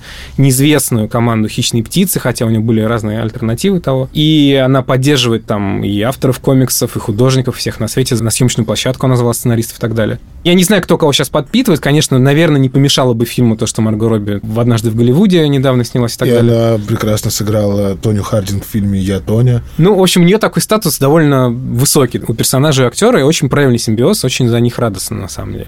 неизвестную 0.95 1.09
команду 1.09 1.47
«Хищные 1.47 1.83
птицы», 1.83 2.19
хотя 2.19 2.45
у 2.45 2.49
нее 2.49 2.59
были 2.59 2.81
разные 2.81 3.21
альтернативы 3.21 3.79
того. 3.79 4.09
И 4.13 4.61
она 4.63 4.81
поддерживает 4.81 5.45
там 5.45 5.83
и 5.83 6.01
авторов 6.01 6.39
комиксов, 6.39 6.95
и 6.95 6.99
художников, 6.99 7.57
всех 7.57 7.79
на 7.79 7.87
свете. 7.87 8.15
На 8.15 8.31
съемочную 8.31 8.65
площадку 8.65 9.05
она 9.05 9.15
звала 9.15 9.33
сценаристов 9.33 9.77
и 9.77 9.81
так 9.81 9.93
далее. 9.93 10.19
Я 10.43 10.53
не 10.53 10.63
знаю, 10.63 10.81
кто 10.83 10.97
кого 10.97 11.11
сейчас 11.11 11.29
подпитывает. 11.29 11.81
Конечно, 11.81 12.19
наверное, 12.19 12.59
не 12.59 12.69
помешало 12.69 13.13
бы 13.13 13.25
фильму 13.25 13.57
то, 13.57 13.65
что 13.65 13.81
Марго 13.81 14.09
Робби 14.09 14.39
в 14.43 14.59
«Однажды 14.59 14.89
в 14.89 14.95
Голливуде» 14.95 15.47
недавно 15.47 15.83
снялась 15.83 16.15
и 16.15 16.19
так 16.19 16.27
и 16.27 16.31
далее. 16.31 16.75
она 16.75 16.77
прекрасно 16.77 17.31
сыграла 17.31 17.95
Тоню 17.95 18.23
Хардинг 18.23 18.63
в 18.65 18.69
фильме 18.69 18.99
«Я 18.99 19.19
Тоня». 19.19 19.63
Ну, 19.77 19.95
в 19.95 20.01
общем, 20.01 20.21
у 20.21 20.25
нее 20.25 20.37
такой 20.37 20.61
статус 20.61 20.99
довольно 20.99 21.49
высокий 21.49 22.21
у 22.25 22.33
персонажа 22.33 22.83
и 22.83 22.85
актера, 22.87 23.19
и 23.19 23.23
очень 23.23 23.49
правильный 23.49 23.79
симбиоз, 23.79 24.23
очень 24.23 24.47
за 24.47 24.59
них 24.59 24.79
радостно, 24.79 25.17
на 25.17 25.27
самом 25.27 25.53
деле. 25.53 25.67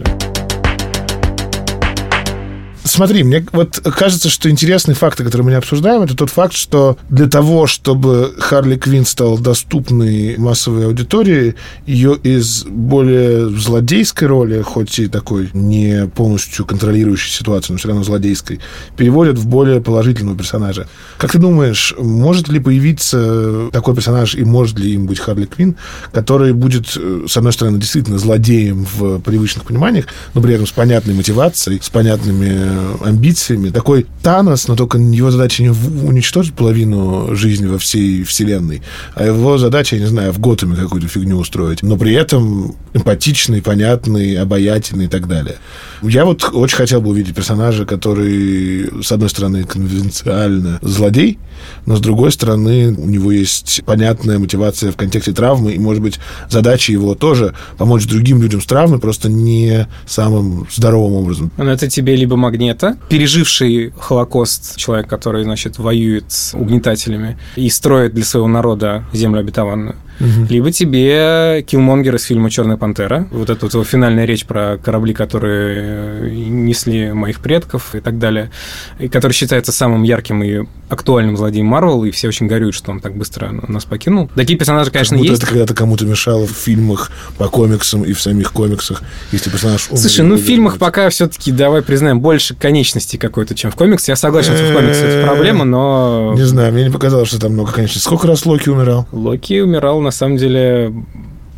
Смотри, 2.98 3.22
мне 3.22 3.46
вот 3.52 3.80
кажется, 3.96 4.28
что 4.28 4.50
интересный 4.50 4.96
факт, 4.96 5.20
который 5.20 5.44
мы 5.44 5.52
не 5.52 5.58
обсуждаем, 5.58 6.02
это 6.02 6.18
тот 6.18 6.32
факт, 6.32 6.54
что 6.54 6.98
для 7.10 7.28
того, 7.28 7.68
чтобы 7.68 8.34
Харли 8.40 8.76
Квинн 8.76 9.06
стала 9.06 9.38
доступной 9.38 10.36
массовой 10.40 10.88
аудитории, 10.88 11.54
ее 11.86 12.16
из 12.16 12.64
более 12.64 13.52
злодейской 13.52 14.28
роли, 14.28 14.64
хоть 14.64 14.98
и 14.98 15.08
такой 15.08 15.52
не 15.54 16.08
полностью 16.08 16.66
контролирующей 16.66 17.32
ситуацию, 17.32 17.76
но 17.76 17.78
все 17.78 17.90
равно 17.90 18.04
злодейской, 18.04 18.62
переводят 18.96 19.38
в 19.38 19.46
более 19.46 19.80
положительного 19.80 20.36
персонажа. 20.36 20.88
Как 21.20 21.32
ты 21.32 21.38
думаешь, 21.38 21.94
может 22.00 22.48
ли 22.48 22.60
появиться 22.60 23.70
такой 23.72 23.94
персонаж, 23.94 24.34
и 24.34 24.44
может 24.44 24.80
ли 24.80 24.96
им 24.96 25.06
быть 25.06 25.20
Харли 25.20 25.46
Квинн, 25.46 25.76
который 26.12 26.52
будет, 26.52 26.98
э, 26.98 27.26
с 27.30 27.38
одной 27.38 27.54
стороны, 27.54 27.78
действительно 27.78 28.18
злодеем 28.18 28.88
в 28.92 29.20
привычных 29.20 29.66
пониманиях, 29.66 30.08
но 30.34 30.42
при 30.42 30.56
этом 30.56 30.66
с 30.66 30.72
понятной 30.72 31.14
мотивацией, 31.14 31.80
с 31.80 31.90
понятными 31.92 32.48
э, 32.50 32.87
амбициями. 33.04 33.70
Такой 33.70 34.06
Танос, 34.22 34.68
но 34.68 34.76
только 34.76 34.98
его 34.98 35.32
задача 35.32 35.64
не 35.64 35.70
уничтожить 35.70 36.54
половину 36.54 37.36
жизни 37.36 37.66
во 37.66 37.78
всей 37.78 38.24
вселенной, 38.24 38.82
а 39.16 39.26
его 39.26 39.58
задача, 39.58 39.96
я 39.96 40.02
не 40.02 40.08
знаю, 40.08 40.34
в 40.34 40.40
Готэме 40.40 40.76
какую-то 40.76 41.08
фигню 41.08 41.38
устроить. 41.38 41.84
Но 41.84 41.98
при 41.98 42.14
этом 42.14 42.76
эмпатичный, 42.94 43.62
понятный, 43.62 44.38
обаятельный 44.38 45.06
и 45.06 45.08
так 45.08 45.28
далее. 45.28 45.56
Я 46.02 46.26
вот 46.26 46.50
очень 46.54 46.78
хотел 46.78 47.02
бы 47.02 47.10
увидеть 47.10 47.36
персонажа, 47.36 47.86
который, 47.86 49.04
с 49.04 49.12
одной 49.12 49.30
стороны, 49.30 49.64
конвенциально 49.64 50.80
злодей, 50.82 51.40
но 51.86 51.96
с 51.96 52.00
другой 52.00 52.32
стороны, 52.32 52.94
у 52.94 53.08
него 53.08 53.32
есть 53.32 53.82
понятная 53.86 54.40
мотивация 54.40 54.92
в 54.92 54.96
контексте 54.96 55.32
травмы, 55.32 55.74
и, 55.74 55.80
может 55.80 56.04
быть, 56.04 56.20
задача 56.50 56.92
его 56.92 57.16
тоже 57.16 57.56
помочь 57.78 58.06
другим 58.06 58.42
людям 58.42 58.62
с 58.62 58.66
травмой, 58.66 59.00
просто 59.00 59.30
не 59.30 59.88
самым 60.06 60.68
здоровым 60.72 61.14
образом. 61.14 61.52
Ну, 61.58 61.66
это 61.66 61.88
тебе 61.88 62.16
либо 62.16 62.36
Магнета, 62.82 62.98
переживший 63.10 63.94
Холокост, 64.00 64.78
человек, 64.78 65.08
который, 65.08 65.44
значит, 65.44 65.80
воюет 65.80 66.32
с 66.32 66.54
угнетателями 66.54 67.38
и 67.56 67.70
строит 67.70 68.14
для 68.14 68.24
своего 68.24 68.48
народа 68.48 69.04
землю 69.14 69.40
обетованную. 69.40 69.96
Либо 70.20 70.72
тебе 70.72 71.64
Киллмонгер 71.68 72.16
из 72.16 72.24
фильма 72.24 72.50
«Черная 72.50 72.78
пантера», 72.78 73.28
вот 73.32 73.50
эта 73.50 73.66
вот 73.66 73.74
его 73.74 73.84
финальная 73.84 74.26
речь 74.26 74.46
про 74.46 74.78
корабли, 74.78 75.14
которые 75.14 76.32
несли 76.32 77.12
моих 77.12 77.40
предков 77.40 77.96
и 77.96 78.00
так 78.00 78.20
далее, 78.20 78.52
и 79.00 79.08
который 79.08 79.34
считается 79.34 79.72
самым 79.72 80.04
ярким 80.04 80.44
и 80.44 80.66
актуальным 80.90 81.36
злодеем 81.36 81.66
Марвел, 81.66 82.04
и 82.06 82.12
все 82.12 82.30
очень 82.30 82.48
горюют, 82.48 82.74
что 82.76 82.92
он 82.92 83.00
так 83.00 83.16
быстро 83.16 83.52
нас 83.68 83.86
покинул. 83.86 84.30
Такие 84.36 84.58
персонажи, 84.58 84.90
конечно, 84.90 85.16
как 85.16 85.20
будто 85.20 85.32
есть. 85.32 85.44
это 85.44 85.52
когда-то 85.52 85.74
кому-то 85.74 86.06
мешало 86.06 86.48
в 86.48 86.52
фильмах 86.52 87.12
по 87.38 87.48
комиксам 87.50 88.04
и 88.04 88.14
в 88.14 88.22
самих 88.22 88.54
комиксах, 88.54 89.02
если 89.32 89.50
персонаж 89.50 89.88
умер. 89.90 90.00
Слушай, 90.00 90.26
ну 90.26 90.36
в 90.36 90.40
фильмах 90.40 90.78
пока 90.78 91.10
все-таки, 91.10 91.52
давай 91.52 91.82
признаем, 91.82 92.22
больше 92.22 92.56
конечности 92.56 93.18
какой-то, 93.18 93.54
чем 93.56 93.72
в 93.72 93.76
комиксе. 93.76 94.14
Я 94.14 94.16
согласен, 94.16 94.54
что 94.56 94.72
в 94.72 94.74
комиксах 94.74 95.04
это 95.06 95.26
проблема, 95.26 95.66
но... 95.66 96.34
Не 96.36 96.44
знаю, 96.44 96.72
мне 96.74 96.86
не 96.86 96.92
показалось, 96.92 97.30
что 97.30 97.40
там 97.40 97.54
много 97.54 97.72
конечностей. 97.72 98.08
Сколько 98.08 98.28
раз 98.28 98.46
Локи 98.46 98.70
умирал? 98.70 99.08
Локи 99.12 99.60
умирал, 99.60 100.00
на 100.08 100.12
самом 100.12 100.38
деле, 100.38 100.94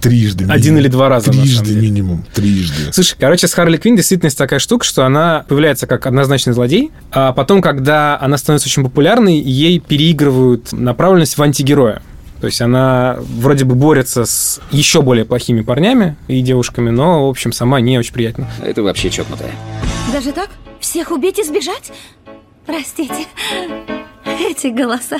Трижды. 0.01 0.45
Один 0.45 0.75
минимум. 0.75 0.79
или 0.79 0.87
два 0.87 1.09
раза, 1.09 1.31
Трижды 1.31 1.75
минимум. 1.75 2.25
Трижды. 2.33 2.93
Слушай, 2.93 3.15
короче, 3.19 3.47
с 3.47 3.53
Харли 3.53 3.77
Квинн 3.77 3.95
действительно 3.95 4.27
есть 4.27 4.37
такая 4.37 4.59
штука, 4.59 4.85
что 4.85 5.05
она 5.05 5.45
появляется 5.47 5.87
как 5.87 6.05
однозначный 6.05 6.53
злодей, 6.53 6.91
а 7.11 7.33
потом, 7.33 7.61
когда 7.61 8.17
она 8.19 8.37
становится 8.37 8.67
очень 8.67 8.83
популярной, 8.83 9.39
ей 9.39 9.79
переигрывают 9.79 10.71
направленность 10.71 11.37
в 11.37 11.41
антигероя. 11.41 12.01
То 12.39 12.47
есть 12.47 12.61
она 12.61 13.17
вроде 13.19 13.65
бы 13.65 13.75
борется 13.75 14.23
с 14.23 14.61
еще 14.71 15.01
более 15.01 15.25
плохими 15.25 15.61
парнями 15.61 16.15
и 16.29 16.41
девушками, 16.41 16.89
но, 16.89 17.27
в 17.27 17.29
общем, 17.29 17.51
сама 17.51 17.81
не 17.81 17.99
очень 17.99 18.13
приятна. 18.13 18.47
Это 18.63 18.81
вообще 18.81 19.09
чокнутая. 19.09 19.51
Даже 20.13 20.31
так? 20.31 20.49
Всех 20.79 21.11
убить 21.11 21.39
и 21.39 21.43
сбежать? 21.43 21.91
Простите. 22.65 23.25
Эти 24.25 24.67
голоса. 24.67 25.17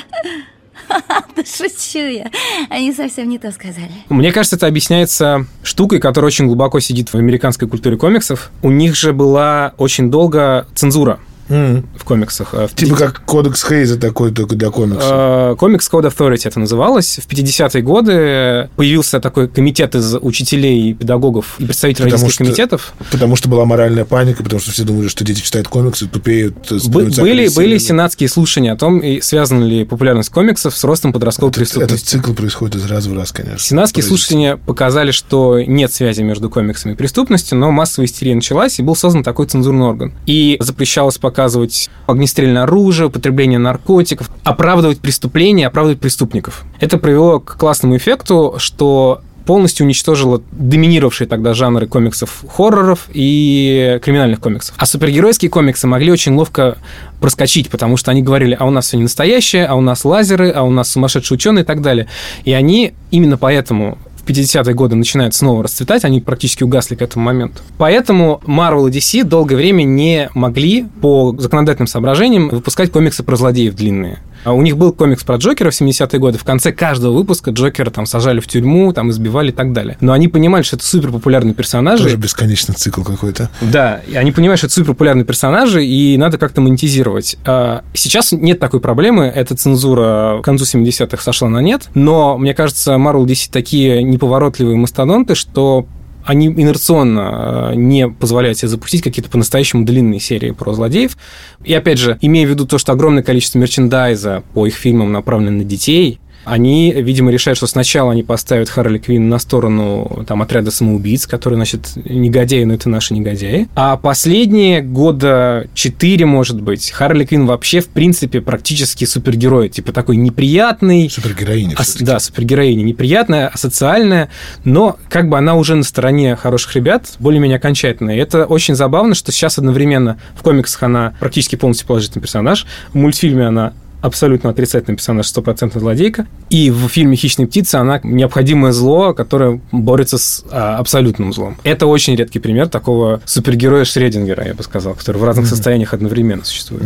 Да 1.36 1.44
шучу 1.44 1.98
я. 1.98 2.30
Они 2.68 2.92
совсем 2.92 3.28
не 3.28 3.38
то 3.38 3.52
сказали. 3.52 3.90
Мне 4.08 4.32
кажется, 4.32 4.56
это 4.56 4.66
объясняется 4.66 5.46
штукой, 5.62 6.00
которая 6.00 6.26
очень 6.26 6.46
глубоко 6.46 6.80
сидит 6.80 7.10
в 7.10 7.14
американской 7.14 7.68
культуре 7.68 7.96
комиксов. 7.96 8.50
У 8.62 8.70
них 8.70 8.96
же 8.96 9.12
была 9.12 9.74
очень 9.78 10.10
долго 10.10 10.66
цензура 10.74 11.20
М. 11.50 11.86
в 11.96 12.04
комиксах. 12.04 12.54
А 12.54 12.66
В 12.68 12.74
Типа 12.74 12.96
как 12.96 13.24
кодекс 13.24 13.64
Хейза 13.66 13.98
такой 13.98 14.32
только 14.32 14.56
для 14.56 14.70
комиксов. 14.70 15.10
Э, 15.10 15.54
Комикс 15.58 15.90
Code 15.90 16.10
Authority 16.10 16.42
это 16.48 16.60
называлось. 16.60 17.18
В 17.18 17.26
50-е 17.28 17.82
годы 17.82 18.70
появился 18.76 19.20
такой 19.20 19.48
комитет 19.48 19.94
из 19.94 20.14
учителей, 20.20 20.94
педагогов 20.94 21.56
и 21.58 21.64
представителей 21.66 22.06
Потому 22.10 22.22
родительских 22.24 22.34
что- 22.34 22.44
комитетов. 22.44 22.92
Потому 23.10 23.36
что 23.36 23.48
была 23.48 23.64
моральная 23.64 24.04
паника, 24.04 24.42
потому 24.42 24.60
что 24.60 24.70
все 24.70 24.84
думали, 24.84 25.08
что 25.08 25.24
дети 25.24 25.40
читают 25.40 25.68
комиксы, 25.68 26.06
тупеют, 26.06 26.70
Бы- 26.70 26.78
становятся 26.80 27.20
были, 27.22 27.48
были 27.48 27.78
сенатские 27.78 28.28
слушания 28.28 28.72
о 28.72 28.76
том, 28.76 29.00
и 29.00 29.20
связана 29.20 29.64
ли 29.64 29.84
популярность 29.84 30.30
комиксов 30.30 30.76
с 30.76 30.84
ростом 30.84 31.12
подростковой 31.12 31.50
Этот 31.50 31.58
преступности. 31.60 32.06
цикл 32.08 32.32
происходит 32.32 32.76
из 32.76 32.86
раза 32.86 33.10
в 33.10 33.14
раз, 33.16 33.32
конечно. 33.32 33.58
Сенатские 33.58 34.04
слушания 34.04 34.56
показали, 34.56 35.10
что 35.10 35.60
нет 35.60 35.92
связи 35.92 36.22
между 36.22 36.48
комиксами 36.48 36.92
и 36.92 36.96
преступностью, 36.96 37.58
но 37.58 37.70
массовая 37.70 38.06
истерия 38.06 38.34
началась, 38.34 38.78
и 38.78 38.82
был 38.82 38.94
создан 38.96 39.22
такой 39.24 39.46
цензурный 39.46 39.86
орган. 39.86 40.14
И 40.26 40.56
запрещалось 40.60 41.18
показывать 41.40 41.88
огнестрельное 42.06 42.64
оружие, 42.64 43.06
употребление 43.06 43.58
наркотиков, 43.58 44.28
оправдывать 44.44 44.98
преступления, 44.98 45.68
оправдывать 45.68 45.98
преступников. 45.98 46.64
Это 46.80 46.98
привело 46.98 47.40
к 47.40 47.56
классному 47.56 47.96
эффекту, 47.96 48.56
что 48.58 49.22
полностью 49.46 49.86
уничтожило 49.86 50.42
доминировавшие 50.52 51.26
тогда 51.26 51.54
жанры 51.54 51.86
комиксов 51.86 52.44
хорроров 52.54 53.08
и 53.14 53.98
криминальных 54.02 54.38
комиксов. 54.38 54.74
А 54.76 54.84
супергеройские 54.84 55.50
комиксы 55.50 55.86
могли 55.86 56.12
очень 56.12 56.34
ловко 56.34 56.76
проскочить, 57.22 57.70
потому 57.70 57.96
что 57.96 58.10
они 58.10 58.22
говорили, 58.22 58.54
а 58.60 58.66
у 58.66 58.70
нас 58.70 58.88
все 58.88 58.98
не 58.98 59.04
настоящее, 59.04 59.64
а 59.64 59.76
у 59.76 59.80
нас 59.80 60.04
лазеры, 60.04 60.50
а 60.50 60.62
у 60.62 60.70
нас 60.70 60.90
сумасшедшие 60.90 61.36
ученые 61.36 61.62
и 61.62 61.66
так 61.66 61.80
далее. 61.80 62.06
И 62.44 62.52
они 62.52 62.92
именно 63.10 63.38
поэтому 63.38 63.96
в 64.20 64.28
50-е 64.28 64.74
годы 64.74 64.96
начинают 64.96 65.34
снова 65.34 65.64
расцветать, 65.64 66.04
они 66.04 66.20
практически 66.20 66.62
угасли 66.62 66.94
к 66.94 67.02
этому 67.02 67.24
моменту. 67.24 67.62
Поэтому 67.78 68.40
Marvel 68.46 68.88
и 68.88 68.92
DC 68.92 69.24
долгое 69.24 69.56
время 69.56 69.84
не 69.84 70.30
могли 70.34 70.84
по 71.00 71.34
законодательным 71.38 71.86
соображениям 71.86 72.48
выпускать 72.48 72.90
комиксы 72.90 73.22
про 73.22 73.36
злодеев 73.36 73.74
длинные. 73.74 74.18
А 74.44 74.52
у 74.52 74.62
них 74.62 74.76
был 74.76 74.92
комикс 74.92 75.24
про 75.24 75.36
Джокера 75.36 75.70
в 75.70 75.80
70-е 75.80 76.18
годы. 76.18 76.38
В 76.38 76.44
конце 76.44 76.72
каждого 76.72 77.12
выпуска 77.12 77.50
Джокера 77.50 77.90
там 77.90 78.06
сажали 78.06 78.40
в 78.40 78.46
тюрьму, 78.46 78.92
там 78.92 79.10
избивали 79.10 79.50
и 79.50 79.52
так 79.52 79.72
далее. 79.72 79.96
Но 80.00 80.12
они 80.12 80.28
понимали, 80.28 80.62
что 80.62 80.76
это 80.76 80.84
супер 80.84 81.10
популярные 81.10 81.54
персонажи. 81.54 82.04
Тоже 82.04 82.16
бесконечный 82.16 82.74
цикл 82.74 83.02
какой-то. 83.02 83.50
Да, 83.60 84.00
и 84.08 84.14
они 84.14 84.32
понимают, 84.32 84.58
что 84.58 84.66
это 84.66 84.74
супер 84.74 84.88
популярные 84.92 85.24
персонажи, 85.24 85.84
и 85.84 86.16
надо 86.16 86.38
как-то 86.38 86.60
монетизировать. 86.60 87.36
А 87.44 87.82
Сейчас 87.94 88.32
нет 88.32 88.58
такой 88.58 88.80
проблемы, 88.80 89.24
эта 89.24 89.54
цензура 89.54 90.38
к 90.40 90.44
концу 90.44 90.64
70-х 90.64 91.22
сошла 91.22 91.48
на 91.48 91.60
нет, 91.60 91.88
но, 91.94 92.38
мне 92.38 92.54
кажется, 92.54 92.92
Marvel 92.94 93.24
DC 93.24 93.50
такие 93.52 94.02
неповоротливые 94.02 94.76
мастодонты, 94.76 95.34
что 95.34 95.86
они 96.24 96.46
инерционно 96.46 97.70
э, 97.72 97.74
не 97.76 98.08
позволяют 98.08 98.58
себе 98.58 98.68
запустить 98.68 99.02
какие-то 99.02 99.30
по-настоящему 99.30 99.84
длинные 99.84 100.20
серии 100.20 100.50
про 100.50 100.72
злодеев. 100.72 101.16
И 101.64 101.72
опять 101.74 101.98
же, 101.98 102.18
имея 102.20 102.46
в 102.46 102.50
виду 102.50 102.66
то, 102.66 102.78
что 102.78 102.92
огромное 102.92 103.22
количество 103.22 103.58
мерчендайза 103.58 104.42
по 104.54 104.66
их 104.66 104.74
фильмам 104.74 105.12
направлено 105.12 105.58
на 105.58 105.64
детей, 105.64 106.20
они, 106.44 106.92
видимо, 106.92 107.30
решают, 107.30 107.56
что 107.56 107.66
сначала 107.66 108.12
они 108.12 108.22
поставят 108.22 108.68
Харли 108.68 108.98
Квинн 108.98 109.28
на 109.28 109.38
сторону 109.38 110.24
там, 110.26 110.42
отряда 110.42 110.70
самоубийц, 110.70 111.26
которые, 111.26 111.56
значит, 111.56 111.92
негодяи, 111.96 112.64
но 112.64 112.74
это 112.74 112.88
наши 112.88 113.14
негодяи. 113.14 113.68
А 113.74 113.96
последние 113.96 114.80
года 114.80 115.66
четыре, 115.74 116.26
может 116.26 116.60
быть, 116.60 116.90
Харли 116.90 117.24
Квинн 117.24 117.46
вообще, 117.46 117.80
в 117.80 117.88
принципе, 117.88 118.40
практически 118.40 119.04
супергерой. 119.04 119.68
Типа 119.68 119.92
такой 119.92 120.16
неприятный, 120.16 121.10
Супергероиня 121.10 121.76
Ас- 121.76 121.96
да, 122.00 122.18
супергероиня 122.18 122.82
неприятная, 122.82 123.48
асоциальная, 123.48 124.30
но 124.64 124.96
как 125.08 125.28
бы 125.28 125.38
она 125.38 125.54
уже 125.54 125.74
на 125.74 125.84
стороне 125.84 126.36
хороших 126.36 126.74
ребят, 126.76 127.14
более-менее 127.18 127.56
окончательная. 127.56 128.16
И 128.16 128.18
это 128.18 128.46
очень 128.46 128.74
забавно, 128.74 129.14
что 129.14 129.32
сейчас 129.32 129.58
одновременно 129.58 130.18
в 130.34 130.42
комиксах 130.42 130.82
она 130.82 131.14
практически 131.20 131.56
полностью 131.56 131.86
положительный 131.86 132.22
персонаж, 132.22 132.66
в 132.92 132.94
мультфильме 132.96 133.46
она 133.46 133.72
абсолютно 134.00 134.50
отрицательный 134.50 134.96
персонаж, 134.96 135.26
стопроцентная 135.26 135.80
злодейка. 135.80 136.26
И 136.48 136.70
в 136.70 136.88
фильме 136.88 137.16
«Хищные 137.16 137.46
птицы» 137.46 137.76
она 137.76 138.00
необходимое 138.02 138.72
зло, 138.72 139.14
которое 139.14 139.60
борется 139.72 140.18
с 140.18 140.44
а, 140.50 140.78
абсолютным 140.78 141.32
злом. 141.32 141.56
Это 141.64 141.86
очень 141.86 142.16
редкий 142.16 142.38
пример 142.38 142.68
такого 142.68 143.20
супергероя 143.24 143.84
Шредингера, 143.84 144.46
я 144.46 144.54
бы 144.54 144.62
сказал, 144.62 144.94
который 144.94 145.18
в 145.18 145.24
разных 145.24 145.46
состояниях 145.46 145.94
одновременно 145.94 146.44
существует. 146.44 146.84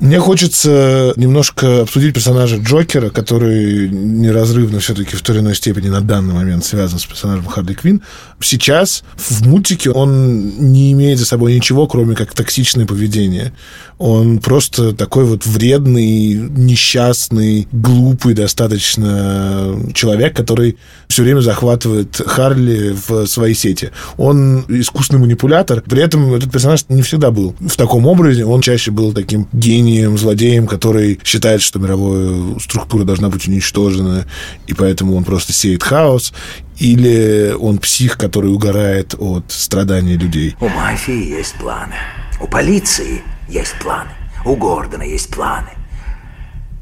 Мне 0.00 0.18
хочется 0.18 1.12
немножко 1.16 1.82
обсудить 1.82 2.14
персонажа 2.14 2.56
Джокера, 2.56 3.10
который 3.10 3.88
неразрывно 3.88 4.80
все-таки 4.80 5.16
в 5.16 5.22
той 5.22 5.36
или 5.36 5.42
иной 5.42 5.54
степени 5.54 5.88
на 5.88 6.00
данный 6.00 6.34
момент 6.34 6.64
связан 6.64 6.98
с 6.98 7.06
персонажем 7.06 7.46
Харли 7.46 7.74
Квинн. 7.74 8.02
Сейчас 8.40 9.02
в 9.16 9.46
мультике 9.46 9.90
он 9.90 10.72
не 10.72 10.92
имеет 10.92 11.18
за 11.18 11.26
собой 11.26 11.54
ничего, 11.54 11.86
кроме 11.86 12.14
как 12.14 12.32
токсичное 12.32 12.86
поведение. 12.86 13.52
Он 13.98 14.38
просто 14.38 14.92
такой 14.92 15.24
вот 15.24 15.46
вредный, 15.46 16.34
несчастный, 16.34 17.66
глупый 17.72 18.34
достаточно 18.34 19.74
человек, 19.94 20.36
который 20.36 20.76
все 21.08 21.22
время 21.22 21.40
захватывает 21.40 22.20
Харли 22.26 22.94
в 23.08 23.26
свои 23.26 23.54
сети. 23.54 23.90
Он 24.18 24.64
искусственный 24.68 25.20
манипулятор, 25.20 25.80
при 25.80 26.02
этом 26.02 26.34
этот 26.34 26.50
персонаж 26.50 26.84
не 26.90 27.00
всегда 27.02 27.30
был 27.30 27.54
в 27.58 27.76
таком 27.76 28.06
образе, 28.06 28.44
он 28.44 28.60
чаще 28.60 28.90
был 28.90 29.12
таким 29.14 29.48
гением, 29.52 30.18
злодеем, 30.18 30.66
который 30.66 31.18
считает, 31.24 31.62
что 31.62 31.78
мировая 31.78 32.58
структура 32.60 33.04
должна 33.04 33.30
быть 33.30 33.48
уничтожена, 33.48 34.26
и 34.66 34.74
поэтому 34.74 35.16
он 35.16 35.24
просто 35.24 35.54
сеет 35.54 35.82
хаос, 35.82 36.34
или 36.78 37.54
он 37.58 37.78
псих, 37.78 38.18
который 38.18 38.52
угорает 38.52 39.14
от 39.18 39.44
страданий 39.48 40.16
людей. 40.16 40.54
У 40.60 40.68
мафии 40.68 41.30
есть 41.30 41.54
планы. 41.54 41.94
У 42.40 42.46
полиции 42.46 43.22
есть 43.48 43.74
планы. 43.80 44.10
У 44.44 44.56
Гордона 44.56 45.02
есть 45.02 45.30
планы. 45.30 45.70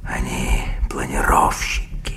Они 0.03 0.63
планировщики. 0.91 2.17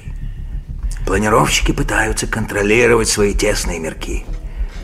Планировщики 1.05 1.71
пытаются 1.71 2.27
контролировать 2.27 3.07
свои 3.07 3.33
тесные 3.33 3.79
мирки. 3.79 4.25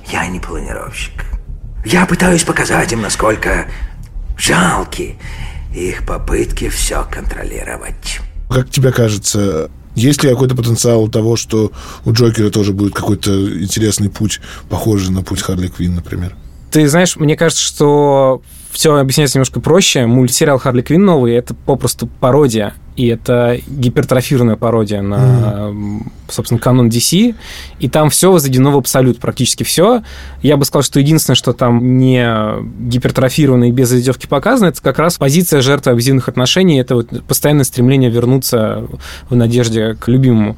Я 0.08 0.28
не 0.28 0.40
планировщик. 0.40 1.26
Я 1.86 2.06
пытаюсь 2.06 2.44
показать 2.44 2.94
им, 2.94 3.02
насколько 3.02 3.68
жалки 4.38 5.18
их 5.74 6.06
попытки 6.06 6.70
все 6.70 7.06
контролировать. 7.10 8.20
Как 8.50 8.70
тебе 8.70 8.92
кажется, 8.92 9.70
есть 9.96 10.24
ли 10.24 10.30
какой-то 10.30 10.56
потенциал 10.56 11.08
того, 11.08 11.36
что 11.36 11.72
у 12.06 12.14
Джокера 12.14 12.50
тоже 12.50 12.74
будет 12.74 12.94
какой-то 12.94 13.62
интересный 13.62 14.10
путь, 14.10 14.40
похожий 14.70 15.12
на 15.12 15.24
путь 15.24 15.42
Харли 15.42 15.68
Квинн, 15.68 15.96
например? 15.96 16.36
Ты 16.72 16.88
знаешь, 16.88 17.16
мне 17.16 17.36
кажется, 17.36 17.64
что 17.64 18.42
все 18.74 18.96
объясняется 18.96 19.38
немножко 19.38 19.60
проще. 19.60 20.06
Мультсериал 20.06 20.58
Харли 20.58 20.82
Квинн 20.82 21.06
новый— 21.06 21.34
это 21.36 21.54
попросту 21.54 22.08
пародия 22.08 22.74
и 22.96 23.08
это 23.08 23.58
гипертрофированная 23.68 24.56
пародия 24.56 25.02
на, 25.02 25.16
mm. 25.16 26.02
собственно, 26.30 26.60
канон 26.60 26.90
DC, 26.90 27.36
и 27.80 27.90
там 27.90 28.10
все 28.10 28.32
возведено 28.32 28.72
в 28.72 28.78
абсолют, 28.78 29.20
практически 29.20 29.64
все. 29.64 30.04
Я 30.42 30.58
бы 30.58 30.66
сказал, 30.66 30.84
что 30.84 31.00
единственное, 31.00 31.36
что 31.36 31.54
там 31.54 31.98
не 31.98 32.26
гипертрофировано 32.88 33.70
и 33.70 33.72
без 33.72 33.92
издевки 33.92 34.28
показано, 34.28 34.68
это 34.68 34.82
как 34.82 35.00
раз 35.00 35.18
позиция 35.18 35.62
жертвы 35.62 35.92
абьюзивных 35.92 36.30
отношений, 36.30 36.80
это 36.80 36.96
вот 36.96 37.24
постоянное 37.26 37.66
стремление 37.66 38.10
вернуться 38.10 38.84
в 39.30 39.36
надежде 39.36 39.96
к 39.96 40.08
любимому. 40.08 40.58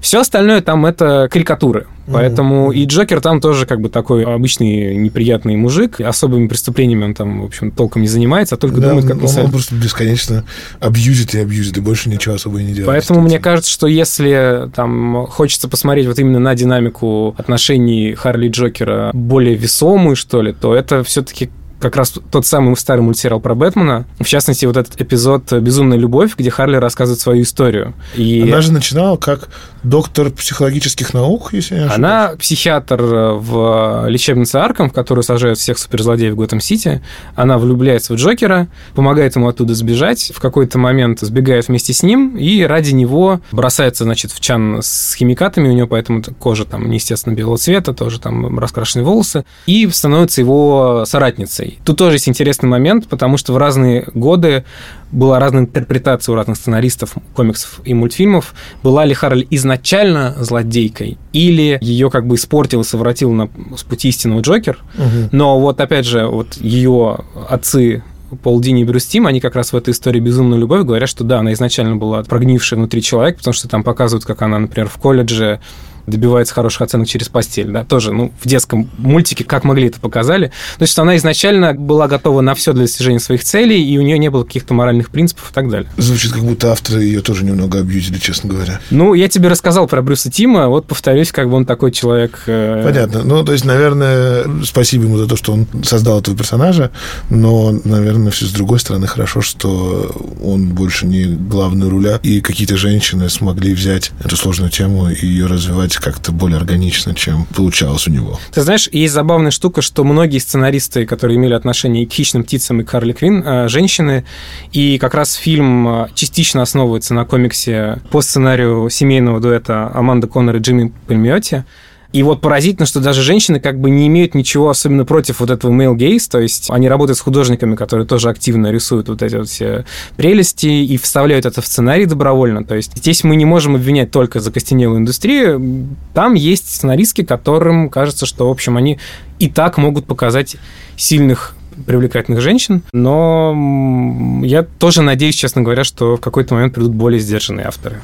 Все 0.00 0.20
остальное 0.20 0.60
там 0.62 0.86
это 0.86 1.28
карикатуры. 1.30 1.86
Поэтому 2.06 2.70
mm-hmm. 2.70 2.76
и 2.76 2.84
Джокер 2.84 3.20
там 3.20 3.40
тоже 3.40 3.66
как 3.66 3.80
бы 3.80 3.88
такой 3.88 4.24
обычный 4.24 4.94
неприятный 4.96 5.56
мужик. 5.56 6.00
Особыми 6.00 6.48
преступлениями 6.48 7.04
он 7.04 7.14
там, 7.14 7.42
в 7.42 7.44
общем, 7.46 7.70
толком 7.70 8.02
не 8.02 8.08
занимается, 8.08 8.56
а 8.56 8.58
только 8.58 8.80
да, 8.80 8.90
думает, 8.90 9.06
как 9.06 9.22
он, 9.22 9.44
он 9.44 9.50
просто 9.50 9.74
бесконечно 9.74 10.44
абьюзит 10.80 11.34
и 11.34 11.38
абьюзит, 11.38 11.73
и 11.76 11.80
больше 11.80 12.08
ничего 12.08 12.34
особо 12.34 12.60
не 12.60 12.72
делает. 12.72 12.86
Поэтому 12.86 13.20
мне 13.20 13.38
кажется, 13.38 13.70
что 13.70 13.86
если 13.86 14.70
там 14.74 15.26
хочется 15.28 15.68
посмотреть 15.68 16.06
вот 16.06 16.18
именно 16.18 16.38
на 16.38 16.54
динамику 16.54 17.34
отношений 17.38 18.14
Харли 18.14 18.46
и 18.46 18.50
Джокера 18.50 19.10
более 19.12 19.54
весомую, 19.54 20.16
что 20.16 20.42
ли, 20.42 20.52
то 20.52 20.74
это 20.74 21.02
все-таки 21.04 21.50
как 21.80 21.96
раз 21.96 22.14
тот 22.30 22.46
самый 22.46 22.76
старый 22.76 23.02
мультсериал 23.02 23.40
про 23.40 23.54
Бэтмена. 23.54 24.06
В 24.18 24.24
частности, 24.24 24.64
вот 24.66 24.76
этот 24.76 25.00
эпизод 25.00 25.52
«Безумная 25.52 25.98
любовь», 25.98 26.34
где 26.36 26.50
Харли 26.50 26.76
рассказывает 26.76 27.20
свою 27.20 27.42
историю. 27.42 27.94
И... 28.14 28.42
Она 28.42 28.60
же 28.60 28.72
начинала 28.72 29.16
как 29.16 29.48
доктор 29.82 30.30
психологических 30.30 31.12
наук, 31.12 31.52
если 31.52 31.74
я 31.74 31.80
не 31.82 31.86
ошибаюсь. 31.88 32.04
Она 32.04 32.36
психиатр 32.36 33.02
в 33.02 34.06
лечебнице 34.08 34.56
Арком, 34.56 34.90
в 34.90 34.92
которую 34.92 35.22
сажают 35.22 35.58
всех 35.58 35.78
суперзлодеев 35.78 36.34
Готэм-Сити. 36.34 37.02
Она 37.34 37.58
влюбляется 37.58 38.14
в 38.14 38.16
Джокера, 38.16 38.68
помогает 38.94 39.36
ему 39.36 39.48
оттуда 39.48 39.74
сбежать. 39.74 40.32
В 40.34 40.40
какой-то 40.40 40.78
момент 40.78 41.20
сбегает 41.20 41.68
вместе 41.68 41.92
с 41.92 42.02
ним 42.02 42.36
и 42.36 42.62
ради 42.62 42.92
него 42.92 43.40
бросается, 43.52 44.04
значит, 44.04 44.32
в 44.32 44.40
чан 44.40 44.80
с 44.82 45.14
химикатами. 45.14 45.68
У 45.68 45.72
него 45.72 45.86
поэтому 45.86 46.22
кожа 46.38 46.64
там 46.64 46.88
неестественно 46.88 47.34
белого 47.34 47.58
цвета, 47.58 47.92
тоже 47.92 48.20
там 48.20 48.58
раскрашенные 48.58 49.04
волосы. 49.04 49.44
И 49.66 49.88
становится 49.90 50.40
его 50.40 51.04
соратницей. 51.06 51.73
Тут 51.84 51.98
тоже 51.98 52.16
есть 52.16 52.28
интересный 52.28 52.68
момент, 52.68 53.08
потому 53.08 53.36
что 53.36 53.52
в 53.52 53.56
разные 53.56 54.08
годы 54.14 54.64
была 55.10 55.38
разная 55.38 55.62
интерпретация 55.62 56.32
у 56.32 56.36
разных 56.36 56.56
сценаристов 56.56 57.14
комиксов 57.34 57.80
и 57.84 57.94
мультфильмов. 57.94 58.54
Была 58.82 59.04
ли 59.04 59.14
Харли 59.14 59.46
изначально 59.50 60.34
злодейкой, 60.38 61.18
или 61.32 61.78
ее 61.80 62.10
как 62.10 62.26
бы 62.26 62.36
испортил 62.36 62.80
и 62.80 62.84
совратил 62.84 63.32
на, 63.32 63.48
с 63.76 63.82
пути 63.82 64.08
истинного 64.08 64.40
Джокер. 64.40 64.78
Угу. 64.96 65.28
Но 65.32 65.60
вот 65.60 65.80
опять 65.80 66.06
же, 66.06 66.26
вот 66.26 66.56
ее 66.56 67.18
отцы 67.48 68.02
Пол 68.42 68.60
Дини 68.60 68.82
и 68.82 68.84
Брюс 68.84 69.06
Тим, 69.06 69.26
они 69.26 69.40
как 69.40 69.54
раз 69.54 69.72
в 69.72 69.76
этой 69.76 69.90
истории 69.90 70.20
«Безумную 70.20 70.60
любовь» 70.60 70.84
говорят, 70.84 71.08
что 71.08 71.24
да, 71.24 71.40
она 71.40 71.52
изначально 71.52 71.96
была 71.96 72.22
прогнившая 72.22 72.78
внутри 72.78 73.02
человека, 73.02 73.38
потому 73.38 73.54
что 73.54 73.68
там 73.68 73.84
показывают, 73.84 74.24
как 74.24 74.42
она, 74.42 74.58
например, 74.58 74.88
в 74.88 74.96
колледже 74.98 75.60
добивается 76.06 76.54
хороших 76.54 76.82
оценок 76.82 77.08
через 77.08 77.28
постель, 77.28 77.68
да, 77.68 77.84
тоже, 77.84 78.12
ну, 78.12 78.32
в 78.40 78.46
детском 78.46 78.90
мультике, 78.98 79.44
как 79.44 79.64
могли 79.64 79.88
это 79.88 80.00
показали. 80.00 80.48
То 80.78 80.82
есть 80.82 80.98
она 80.98 81.16
изначально 81.16 81.74
была 81.74 82.08
готова 82.08 82.40
на 82.40 82.54
все 82.54 82.72
для 82.72 82.82
достижения 82.82 83.20
своих 83.20 83.44
целей, 83.44 83.82
и 83.82 83.98
у 83.98 84.02
нее 84.02 84.18
не 84.18 84.30
было 84.30 84.44
каких-то 84.44 84.74
моральных 84.74 85.10
принципов 85.10 85.50
и 85.50 85.54
так 85.54 85.70
далее. 85.70 85.90
Звучит, 85.96 86.32
как 86.32 86.42
будто 86.42 86.72
авторы 86.72 87.04
ее 87.04 87.20
тоже 87.20 87.44
немного 87.44 87.78
абьюзили, 87.78 88.18
честно 88.18 88.50
говоря. 88.50 88.80
Ну, 88.90 89.14
я 89.14 89.28
тебе 89.28 89.48
рассказал 89.48 89.86
про 89.86 90.02
Брюса 90.02 90.30
Тима, 90.30 90.68
вот 90.68 90.86
повторюсь, 90.86 91.32
как 91.32 91.48
бы 91.48 91.56
он 91.56 91.66
такой 91.66 91.92
человек... 91.92 92.42
Э, 92.46 92.82
Понятно. 92.84 93.22
Ну, 93.24 93.44
то 93.44 93.52
есть, 93.52 93.64
наверное, 93.64 94.44
спасибо 94.64 95.04
ему 95.04 95.18
за 95.18 95.26
то, 95.26 95.36
что 95.36 95.52
он 95.52 95.66
создал 95.82 96.20
этого 96.20 96.36
персонажа, 96.36 96.90
но, 97.30 97.72
наверное, 97.84 98.30
все 98.30 98.46
с 98.46 98.50
другой 98.50 98.78
стороны 98.78 99.06
хорошо, 99.06 99.40
что 99.40 100.10
он 100.42 100.68
больше 100.68 101.06
не 101.06 101.24
главный 101.24 101.88
руля, 101.88 102.18
и 102.22 102.40
какие-то 102.40 102.76
женщины 102.76 103.28
смогли 103.28 103.74
взять 103.74 104.12
эту 104.22 104.36
сложную 104.36 104.70
тему 104.70 105.08
и 105.10 105.26
ее 105.26 105.46
развивать 105.46 105.93
получилось 105.94 105.98
как-то 105.98 106.32
более 106.32 106.58
органично, 106.58 107.14
чем 107.14 107.46
получалось 107.54 108.06
у 108.06 108.10
него. 108.10 108.38
Ты 108.52 108.62
знаешь, 108.62 108.88
есть 108.92 109.14
забавная 109.14 109.50
штука, 109.50 109.82
что 109.82 110.04
многие 110.04 110.38
сценаристы, 110.38 111.06
которые 111.06 111.36
имели 111.36 111.54
отношение 111.54 112.04
и 112.04 112.06
к 112.06 112.12
«Хищным 112.12 112.44
птицам», 112.44 112.80
и 112.80 112.84
к 112.84 112.90
Харли 112.90 113.12
Квин, 113.12 113.42
э, 113.44 113.68
женщины, 113.68 114.24
и 114.72 114.98
как 114.98 115.14
раз 115.14 115.34
фильм 115.34 115.88
э, 115.88 116.08
частично 116.14 116.62
основывается 116.62 117.14
на 117.14 117.24
комиксе 117.24 117.98
по 118.10 118.22
сценарию 118.22 118.88
семейного 118.90 119.40
дуэта 119.40 119.90
Аманда 119.94 120.26
Коннор 120.26 120.56
и 120.56 120.58
Джимми 120.58 120.92
Пальмиотти, 121.06 121.64
и 122.14 122.22
вот 122.22 122.40
поразительно, 122.40 122.86
что 122.86 123.00
даже 123.00 123.22
женщины 123.22 123.58
как 123.58 123.80
бы 123.80 123.90
не 123.90 124.06
имеют 124.06 124.36
ничего 124.36 124.70
особенно 124.70 125.04
против 125.04 125.40
вот 125.40 125.50
этого 125.50 125.72
male 125.72 125.96
gaze, 125.96 126.30
то 126.30 126.38
есть 126.38 126.70
они 126.70 126.88
работают 126.88 127.18
с 127.18 127.20
художниками, 127.20 127.74
которые 127.74 128.06
тоже 128.06 128.28
активно 128.28 128.70
рисуют 128.70 129.08
вот 129.08 129.20
эти 129.20 129.34
вот 129.34 129.48
все 129.48 129.84
прелести 130.16 130.68
и 130.68 130.96
вставляют 130.96 131.44
это 131.44 131.60
в 131.60 131.66
сценарий 131.66 132.06
добровольно. 132.06 132.62
То 132.62 132.76
есть 132.76 132.96
здесь 132.96 133.24
мы 133.24 133.34
не 133.34 133.44
можем 133.44 133.74
обвинять 133.74 134.12
только 134.12 134.38
закостенелую 134.38 135.00
индустрию. 135.00 135.88
Там 136.14 136.34
есть 136.34 136.72
сценаристки, 136.72 137.24
которым 137.24 137.90
кажется, 137.90 138.26
что, 138.26 138.46
в 138.46 138.52
общем, 138.52 138.76
они 138.76 139.00
и 139.40 139.48
так 139.48 139.76
могут 139.76 140.06
показать 140.06 140.54
сильных 140.96 141.56
привлекательных 141.84 142.40
женщин, 142.40 142.84
но 142.92 144.40
я 144.44 144.62
тоже 144.62 145.02
надеюсь, 145.02 145.34
честно 145.34 145.62
говоря, 145.62 145.82
что 145.82 146.16
в 146.16 146.20
какой-то 146.20 146.54
момент 146.54 146.74
придут 146.74 146.92
более 146.92 147.18
сдержанные 147.18 147.66
авторы. 147.66 148.00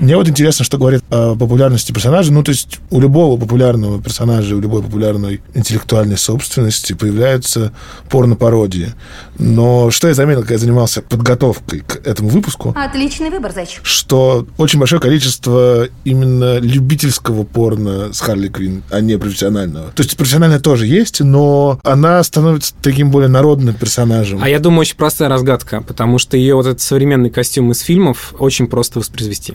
Мне 0.00 0.16
вот 0.16 0.26
интересно, 0.28 0.64
что 0.64 0.78
говорит 0.78 1.04
о 1.10 1.36
популярности 1.36 1.92
персонажа. 1.92 2.32
Ну, 2.32 2.42
то 2.42 2.52
есть 2.52 2.78
у 2.88 3.00
любого 3.00 3.38
популярного 3.38 4.02
персонажа, 4.02 4.56
у 4.56 4.60
любой 4.60 4.82
популярной 4.82 5.42
интеллектуальной 5.52 6.16
собственности 6.16 6.94
появляются 6.94 7.72
порно-пародии. 8.08 8.94
Но 9.38 9.90
что 9.90 10.08
я 10.08 10.14
заметил, 10.14 10.40
когда 10.40 10.54
я 10.54 10.58
занимался 10.58 11.02
подготовкой 11.02 11.80
к 11.80 12.06
этому 12.06 12.30
выпуску? 12.30 12.74
Отличный 12.76 13.28
выбор, 13.28 13.52
зайчик. 13.52 13.80
Что 13.84 14.46
очень 14.56 14.78
большое 14.78 15.02
количество 15.02 15.86
именно 16.04 16.58
любительского 16.58 17.44
порно 17.44 18.14
с 18.14 18.20
Харли 18.20 18.48
Квин, 18.48 18.82
а 18.90 19.00
не 19.00 19.18
профессионального. 19.18 19.90
То 19.90 20.02
есть 20.02 20.16
профессиональное 20.16 20.60
тоже 20.60 20.86
есть, 20.86 21.20
но 21.20 21.78
она 21.84 22.22
становится 22.22 22.74
таким 22.80 23.10
более 23.10 23.28
народным 23.28 23.74
персонажем. 23.74 24.42
А 24.42 24.48
я 24.48 24.60
думаю, 24.60 24.80
очень 24.80 24.96
простая 24.96 25.28
разгадка, 25.28 25.82
потому 25.82 26.18
что 26.18 26.38
ее 26.38 26.54
вот 26.54 26.64
этот 26.64 26.80
современный 26.80 27.28
костюм 27.28 27.70
из 27.72 27.80
фильмов 27.80 28.34
очень 28.38 28.66
просто 28.66 28.98
воспроизвести. 28.98 29.54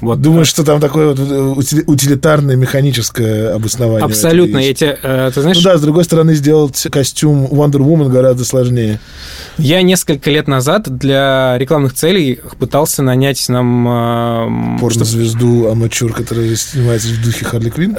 Вот. 0.00 0.20
Думаешь, 0.20 0.48
что 0.48 0.64
там 0.64 0.80
такое 0.80 1.14
вот 1.14 1.18
э, 1.18 1.82
утилитарное 1.86 2.56
механическое 2.56 3.54
обоснование? 3.54 4.04
Абсолютно. 4.04 4.58
Я 4.58 4.74
тебе, 4.74 4.98
э, 5.02 5.30
ты 5.34 5.40
знаешь... 5.40 5.56
Ну 5.56 5.62
да, 5.62 5.78
с 5.78 5.80
другой 5.80 6.04
стороны, 6.04 6.34
сделать 6.34 6.86
костюм 6.90 7.46
Wonder 7.46 7.78
Woman 7.80 8.08
гораздо 8.08 8.44
сложнее. 8.44 9.00
Я 9.58 9.82
несколько 9.82 10.30
лет 10.30 10.48
назад 10.48 10.84
для 10.96 11.56
рекламных 11.58 11.94
целей 11.94 12.40
пытался 12.58 13.02
нанять 13.02 13.48
нам... 13.48 14.76
Э, 14.76 14.78
Порно-звезду 14.80 15.68
Амачур, 15.68 16.12
которая 16.12 16.54
снимается 16.56 17.08
в 17.08 17.22
духе 17.22 17.44
Харли 17.44 17.70
Квинн? 17.70 17.96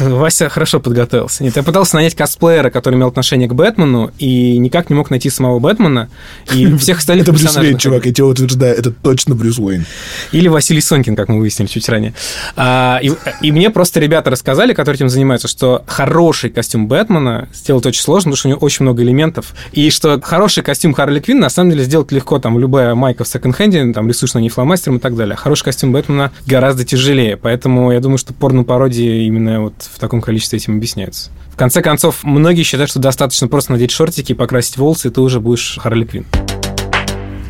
Вася 0.00 0.48
хорошо 0.48 0.80
подготовился. 0.80 1.44
Нет, 1.44 1.56
я 1.56 1.62
пытался 1.62 1.96
нанять 1.96 2.14
косплеера, 2.14 2.70
который 2.70 2.96
имел 2.96 3.08
отношение 3.08 3.48
к 3.48 3.54
Бэтмену, 3.54 4.10
и 4.18 4.58
никак 4.58 4.90
не 4.90 4.96
мог 4.96 5.10
найти 5.10 5.30
самого 5.30 5.58
Бэтмена, 5.58 6.08
и 6.52 6.74
всех 6.78 6.98
остальных 6.98 7.28
Это 7.28 7.32
Брюс 7.32 7.56
Уэйн, 7.56 7.78
чувак, 7.78 8.06
я 8.06 8.12
тебе 8.12 8.24
утверждаю, 8.24 8.76
это 8.76 8.90
точно 8.90 9.34
Брюс 9.34 9.58
Уэйн. 9.58 9.84
Или 10.32 10.48
Василий 10.48 10.80
Сонкин, 10.80 11.16
как 11.16 11.28
мы 11.28 11.38
выяснили 11.38 11.68
чуть 11.68 11.88
ранее. 11.88 12.14
А, 12.56 12.98
и, 13.02 13.12
и 13.40 13.52
мне 13.52 13.70
просто 13.70 14.00
ребята 14.00 14.30
рассказали, 14.30 14.74
которые 14.74 14.96
этим 14.96 15.08
занимаются, 15.08 15.48
что 15.48 15.84
хороший 15.86 16.50
костюм 16.50 16.86
Бэтмена 16.88 17.48
сделать 17.52 17.86
очень 17.86 18.02
сложно, 18.02 18.30
потому 18.30 18.36
что 18.36 18.48
у 18.48 18.50
него 18.50 18.60
очень 18.60 18.84
много 18.84 19.02
элементов, 19.02 19.54
и 19.72 19.90
что 19.90 20.20
хороший 20.20 20.62
костюм 20.62 20.94
Харли 20.94 21.20
Квинн 21.20 21.40
на 21.40 21.50
самом 21.50 21.70
деле 21.70 21.84
сделать 21.84 22.12
легко, 22.12 22.38
там, 22.38 22.58
любая 22.58 22.94
майка 22.94 23.24
в 23.24 23.28
секонд-хенде, 23.28 23.92
там, 23.92 24.08
рисуешь 24.08 24.34
на 24.34 24.38
ней 24.38 24.48
фломастером 24.48 24.96
и 24.98 25.00
так 25.00 25.16
далее. 25.16 25.36
Хороший 25.36 25.64
костюм 25.64 25.92
Бэтмена 25.92 26.32
гораздо 26.46 26.84
тяжелее, 26.84 27.36
поэтому 27.36 27.92
я 27.92 28.00
думаю, 28.00 28.18
что 28.18 28.32
порно-пародии 28.34 29.26
именно 29.26 29.60
вот 29.60 29.74
в 29.92 29.98
таком 29.98 30.20
количестве 30.20 30.58
этим 30.58 30.76
объясняется. 30.76 31.30
В 31.52 31.56
конце 31.56 31.82
концов, 31.82 32.24
многие 32.24 32.62
считают, 32.62 32.90
что 32.90 32.98
достаточно 32.98 33.48
просто 33.48 33.72
надеть 33.72 33.90
шортики, 33.90 34.32
покрасить 34.32 34.76
волосы, 34.76 35.08
и 35.08 35.10
ты 35.10 35.20
уже 35.20 35.40
будешь 35.40 35.78
Харли 35.80 36.04
Квинн. 36.04 36.26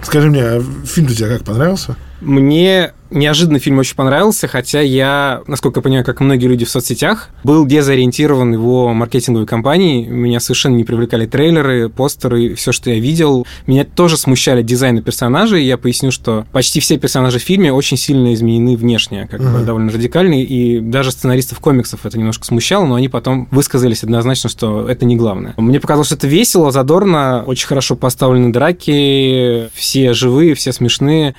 Скажи 0.02 0.28
мне, 0.28 0.42
а 0.42 0.62
фильм 0.84 1.08
тебе 1.08 1.28
как 1.28 1.44
понравился? 1.44 1.96
Мне 2.22 2.92
неожиданно 3.10 3.58
фильм 3.58 3.78
очень 3.78 3.96
понравился, 3.96 4.48
хотя 4.48 4.80
я, 4.80 5.42
насколько 5.46 5.80
я 5.80 5.82
понимаю, 5.82 6.04
как 6.04 6.20
и 6.20 6.24
многие 6.24 6.46
люди 6.46 6.64
в 6.64 6.70
соцсетях, 6.70 7.30
был 7.44 7.66
дезориентирован 7.66 8.52
его 8.52 8.92
маркетинговой 8.94 9.46
компанией. 9.46 10.06
Меня 10.06 10.40
совершенно 10.40 10.76
не 10.76 10.84
привлекали 10.84 11.26
трейлеры, 11.26 11.88
постеры, 11.88 12.54
все, 12.54 12.72
что 12.72 12.90
я 12.90 12.98
видел. 12.98 13.46
Меня 13.66 13.84
тоже 13.84 14.16
смущали 14.16 14.62
дизайны 14.62 15.02
персонажей. 15.02 15.64
Я 15.64 15.76
поясню, 15.78 16.10
что 16.10 16.46
почти 16.52 16.80
все 16.80 16.96
персонажи 16.96 17.38
в 17.38 17.42
фильме 17.42 17.72
очень 17.72 17.96
сильно 17.96 18.32
изменены 18.34 18.76
внешне, 18.76 19.28
как 19.30 19.40
uh-huh. 19.40 19.60
бы 19.60 19.64
довольно 19.64 19.92
радикальные, 19.92 20.44
и 20.44 20.80
даже 20.80 21.10
сценаристов 21.10 21.58
комиксов 21.60 22.06
это 22.06 22.18
немножко 22.18 22.44
смущало, 22.44 22.86
но 22.86 22.94
они 22.94 23.08
потом 23.08 23.48
высказались 23.50 24.04
однозначно, 24.04 24.48
что 24.48 24.88
это 24.88 25.04
не 25.04 25.16
главное. 25.16 25.54
Мне 25.56 25.80
показалось, 25.80 26.06
что 26.06 26.16
это 26.16 26.28
весело, 26.28 26.70
задорно, 26.70 27.42
очень 27.46 27.66
хорошо 27.66 27.96
поставлены 27.96 28.52
драки, 28.52 29.68
все 29.74 30.14
живые, 30.14 30.54
все 30.54 30.72
смешные. 30.72 31.34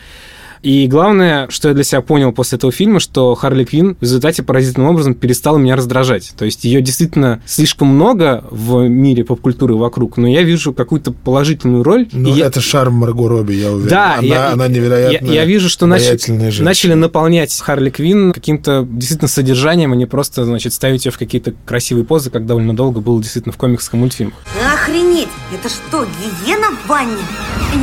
И 0.64 0.88
главное, 0.88 1.48
что 1.50 1.68
я 1.68 1.74
для 1.74 1.84
себя 1.84 2.02
понял 2.02 2.32
после 2.32 2.56
этого 2.58 2.72
фильма, 2.72 3.02
что 3.02 3.36
Харли 3.36 3.66
Квинн 3.66 3.96
в 4.00 4.02
результате 4.02 4.44
поразительным 4.44 4.90
образом 4.90 5.14
перестала 5.14 5.58
меня 5.58 5.76
раздражать. 5.76 6.32
То 6.38 6.46
есть 6.46 6.64
ее 6.64 6.82
действительно 6.82 7.42
слишком 7.46 7.90
много 7.90 8.46
в 8.50 8.88
мире 8.88 9.26
поп-культуры 9.26 9.76
вокруг, 9.76 10.16
но 10.16 10.26
я 10.28 10.42
вижу 10.44 10.74
какую-то 10.74 11.12
положительную 11.12 11.84
роль. 11.84 12.08
Ну, 12.14 12.30
и 12.30 12.38
я- 12.40 12.46
это 12.48 12.62
шарм 12.62 12.94
Марго 12.96 13.28
Робби, 13.28 13.54
я 13.56 13.72
уверен. 13.74 13.90
Да, 13.90 14.14
она, 14.20 14.22
я, 14.24 14.52
она 14.54 14.66
я- 14.66 14.72
невероятно 14.72 15.26
Я, 15.28 15.34
я 15.34 15.46
вижу, 15.46 15.68
что 15.68 15.86
начали, 15.86 16.18
начали 16.64 16.94
наполнять 16.94 17.60
Харли 17.60 17.90
Квинн 17.90 18.32
каким-то 18.32 18.88
действительно 18.90 19.28
содержанием, 19.28 19.92
а 19.92 19.96
не 19.98 20.06
просто, 20.06 20.46
значит, 20.46 20.72
ставить 20.74 21.06
ее 21.06 21.12
в 21.12 21.18
какие-то 21.18 21.54
красивые 21.66 22.06
позы, 22.06 22.30
как 22.30 22.46
довольно 22.46 22.74
долго 22.74 23.02
было 23.02 23.22
действительно 23.22 23.52
в 23.52 23.58
комиксах 23.58 23.96
и 23.96 23.98
мультфильмах. 23.98 24.36
Охренеть! 24.74 25.30
Это 25.54 25.70
что, 25.70 26.04
гиена 26.04 26.72
в 26.72 26.88
ванне? 26.88 27.22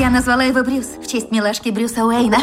Я 0.00 0.10
назвала 0.10 0.42
его 0.42 0.64
Брюс 0.64 0.86
в 1.00 1.06
честь 1.06 1.30
милашки 1.30 1.68
Брюса 1.68 2.04
Уэйна. 2.04 2.38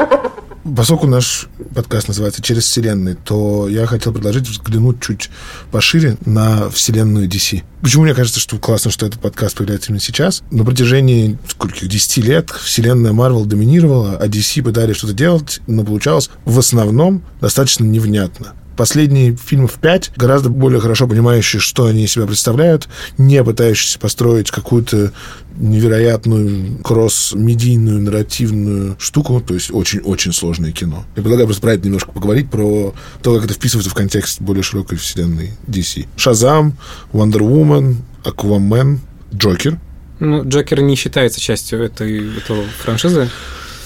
Поскольку 0.75 1.05
наш 1.05 1.49
подкаст 1.75 2.07
называется 2.07 2.41
«Через 2.41 2.63
вселенные», 2.63 3.15
то 3.15 3.67
я 3.67 3.85
хотел 3.85 4.13
предложить 4.13 4.47
взглянуть 4.47 5.01
чуть 5.01 5.29
пошире 5.69 6.15
на 6.25 6.69
вселенную 6.69 7.27
DC. 7.27 7.63
Почему 7.81 8.03
мне 8.03 8.13
кажется, 8.13 8.39
что 8.39 8.57
классно, 8.57 8.89
что 8.89 9.05
этот 9.05 9.19
подкаст 9.19 9.57
появляется 9.57 9.89
именно 9.89 9.99
сейчас? 9.99 10.41
На 10.49 10.63
протяжении 10.63 11.37
скольких 11.49 11.89
10 11.89 12.17
лет 12.23 12.49
вселенная 12.49 13.11
Marvel 13.11 13.45
доминировала, 13.45 14.17
а 14.17 14.27
DC 14.27 14.63
пытались 14.63 14.95
что-то 14.95 15.13
делать, 15.13 15.59
но 15.67 15.83
получалось 15.83 16.29
в 16.45 16.57
основном 16.57 17.21
достаточно 17.41 17.83
невнятно. 17.83 18.53
Последние 18.77 19.35
фильмов 19.35 19.73
5 19.81 20.11
гораздо 20.15 20.49
более 20.49 20.79
хорошо 20.79 21.07
понимающие, 21.07 21.59
что 21.59 21.85
они 21.87 22.03
из 22.03 22.11
себя 22.11 22.27
представляют, 22.27 22.87
не 23.17 23.43
пытающиеся 23.43 23.97
построить 23.97 24.51
какую-то 24.51 25.11
невероятную 25.57 26.77
кросс-медийную 26.83 27.99
нарративную 27.99 28.95
штуку, 28.99 29.41
то 29.41 29.55
есть 29.55 29.71
очень-очень 29.71 30.31
сложное 30.31 30.71
кино. 30.71 31.05
Я 31.15 31.23
предлагаю 31.23 31.47
просто 31.47 31.63
про 31.63 31.73
это 31.73 31.85
немножко 31.85 32.11
поговорить, 32.11 32.51
про 32.51 32.93
то, 33.23 33.35
как 33.35 33.45
это 33.45 33.55
вписывается 33.55 33.89
в 33.89 33.95
контекст 33.95 34.39
более 34.41 34.61
широкой 34.61 34.99
вселенной 34.99 35.53
DC. 35.67 36.05
Шазам, 36.15 36.77
Wonder 37.11 37.39
Woman, 37.39 37.95
Аквамен, 38.23 38.99
Джокер. 39.33 39.79
Ну, 40.19 40.47
Джокер 40.47 40.81
не 40.81 40.95
считается 40.95 41.39
частью 41.39 41.81
этой, 41.83 42.37
этого 42.37 42.63
франшизы. 42.83 43.29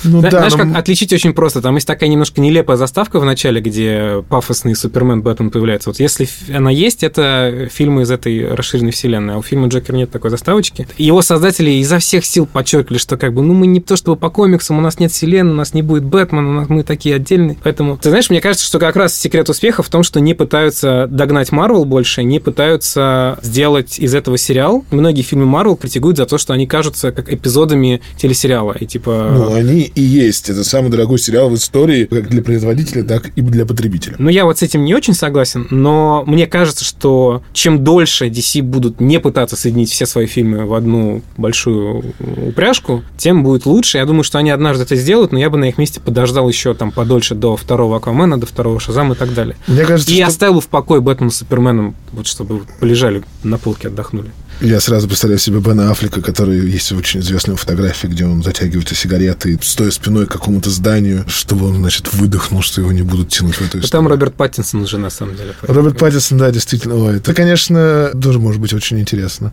Ну 0.03 0.21
да, 0.21 0.29
Знаешь, 0.29 0.53
но- 0.53 0.59
как 0.59 0.75
отличить 0.75 1.13
очень 1.13 1.33
просто. 1.33 1.61
Там 1.61 1.75
есть 1.75 1.87
такая 1.87 2.09
немножко 2.09 2.41
нелепая 2.41 2.77
заставка 2.77 3.19
в 3.19 3.25
начале, 3.25 3.61
где 3.61 4.23
пафосный 4.29 4.75
Супермен 4.75 5.21
Бэтмен 5.21 5.49
появляется. 5.51 5.89
Вот 5.89 5.99
если 5.99 6.27
она 6.53 6.71
есть, 6.71 7.03
это 7.03 7.67
фильмы 7.71 8.03
из 8.03 8.11
этой 8.11 8.53
расширенной 8.53 8.91
вселенной, 8.91 9.35
а 9.35 9.37
у 9.37 9.41
фильма 9.41 9.67
Джокер 9.67 9.93
нет 9.93 10.11
такой 10.11 10.29
заставочки. 10.29 10.87
Его 10.97 11.21
создатели 11.21 11.71
изо 11.71 11.99
всех 11.99 12.25
сил 12.25 12.45
подчеркивали, 12.45 12.97
что 12.97 13.17
как 13.17 13.33
бы, 13.33 13.41
ну, 13.41 13.53
мы 13.53 13.67
не 13.67 13.79
то 13.79 13.95
чтобы 13.95 14.17
по 14.17 14.29
комиксам, 14.29 14.77
у 14.77 14.81
нас 14.81 14.99
нет 14.99 15.11
вселенной, 15.11 15.51
у 15.51 15.55
нас 15.55 15.73
не 15.73 15.81
будет 15.81 16.03
Бэтмена, 16.03 16.49
у 16.49 16.53
нас 16.53 16.69
мы 16.69 16.83
такие 16.83 17.15
отдельные. 17.15 17.57
Поэтому, 17.63 17.97
ты 17.97 18.09
знаешь, 18.09 18.29
мне 18.29 18.41
кажется, 18.41 18.65
что 18.65 18.79
как 18.79 18.95
раз 18.95 19.13
секрет 19.15 19.49
успеха 19.49 19.83
в 19.83 19.89
том, 19.89 20.03
что 20.03 20.19
не 20.19 20.33
пытаются 20.33 21.07
догнать 21.09 21.51
Марвел 21.51 21.85
больше, 21.85 22.23
не 22.23 22.39
пытаются 22.39 23.37
сделать 23.41 23.99
из 23.99 24.13
этого 24.15 24.37
сериал. 24.37 24.85
Многие 24.91 25.21
фильмы 25.21 25.45
Марвел 25.45 25.75
критикуют 25.75 26.17
за 26.17 26.25
то, 26.25 26.37
что 26.37 26.53
они 26.53 26.67
кажутся 26.67 27.11
как 27.11 27.31
эпизодами 27.31 28.01
телесериала. 28.17 28.73
И 28.79 28.85
типа... 28.85 29.29
Ну, 29.31 29.53
они 29.53 29.90
и 29.95 30.01
есть. 30.01 30.49
Это 30.49 30.63
самый 30.63 30.89
дорогой 30.89 31.19
сериал 31.19 31.49
в 31.49 31.55
истории, 31.55 32.05
как 32.05 32.29
для 32.29 32.41
производителя, 32.41 33.03
так 33.03 33.29
и 33.35 33.41
для 33.41 33.65
потребителя. 33.65 34.15
Ну, 34.17 34.29
я 34.29 34.45
вот 34.45 34.59
с 34.59 34.61
этим 34.61 34.83
не 34.83 34.93
очень 34.93 35.13
согласен, 35.13 35.67
но 35.69 36.23
мне 36.25 36.47
кажется, 36.47 36.83
что 36.83 37.43
чем 37.53 37.83
дольше 37.83 38.27
DC 38.27 38.61
будут 38.61 38.99
не 38.99 39.19
пытаться 39.19 39.55
соединить 39.55 39.91
все 39.91 40.05
свои 40.05 40.25
фильмы 40.25 40.65
в 40.65 40.73
одну 40.73 41.21
большую 41.37 42.13
упряжку, 42.47 43.03
тем 43.17 43.43
будет 43.43 43.65
лучше. 43.65 43.97
Я 43.97 44.05
думаю, 44.05 44.23
что 44.23 44.37
они 44.37 44.49
однажды 44.49 44.83
это 44.83 44.95
сделают, 44.95 45.31
но 45.31 45.39
я 45.39 45.49
бы 45.49 45.57
на 45.57 45.65
их 45.65 45.77
месте 45.77 45.99
подождал 45.99 46.47
еще 46.49 46.73
там 46.73 46.91
подольше 46.91 47.35
до 47.35 47.55
второго 47.55 47.97
Аквамена, 47.97 48.39
до 48.39 48.45
второго 48.45 48.79
Шазама 48.79 49.15
и 49.15 49.17
так 49.17 49.33
далее. 49.33 49.55
Мне 49.67 49.85
кажется, 49.85 50.11
И 50.11 50.17
что... 50.17 50.27
оставил 50.27 50.59
в 50.59 50.67
покое 50.67 51.01
Бэтмена 51.01 51.31
с 51.31 51.37
Суперменом, 51.37 51.95
вот 52.11 52.27
чтобы 52.27 52.61
полежали 52.79 53.23
на 53.43 53.57
полке, 53.57 53.87
отдохнули. 53.87 54.31
Я 54.61 54.79
сразу 54.79 55.07
представляю 55.07 55.39
себе 55.39 55.59
Бена 55.59 55.89
Аффлека, 55.89 56.21
который 56.21 56.69
есть 56.69 56.91
очень 56.91 57.21
известная 57.21 57.55
фотография, 57.55 58.07
где 58.07 58.25
он 58.25 58.43
затягивается 58.43 58.93
сигаретой, 58.93 59.57
стоя 59.59 59.89
спиной 59.89 60.27
к 60.27 60.31
какому-то 60.31 60.69
зданию, 60.69 61.23
чтобы 61.27 61.67
он, 61.67 61.77
значит, 61.77 62.13
выдохнул, 62.13 62.61
что 62.61 62.81
его 62.81 62.91
не 62.91 63.01
будут 63.01 63.29
тянуть 63.29 63.55
в 63.55 63.61
эту 63.61 63.79
историю. 63.79 63.89
там 63.89 64.07
Роберт 64.07 64.35
Паттинсон 64.35 64.83
уже 64.83 64.99
на 64.99 65.09
самом 65.09 65.35
деле. 65.35 65.55
Роберт 65.63 65.97
Паттинсон, 65.97 66.37
да, 66.37 66.51
действительно. 66.51 66.95
Ой, 66.95 67.17
это, 67.17 67.33
конечно, 67.33 68.11
тоже 68.21 68.37
может 68.37 68.61
быть 68.61 68.71
очень 68.71 68.99
интересно. 68.99 69.51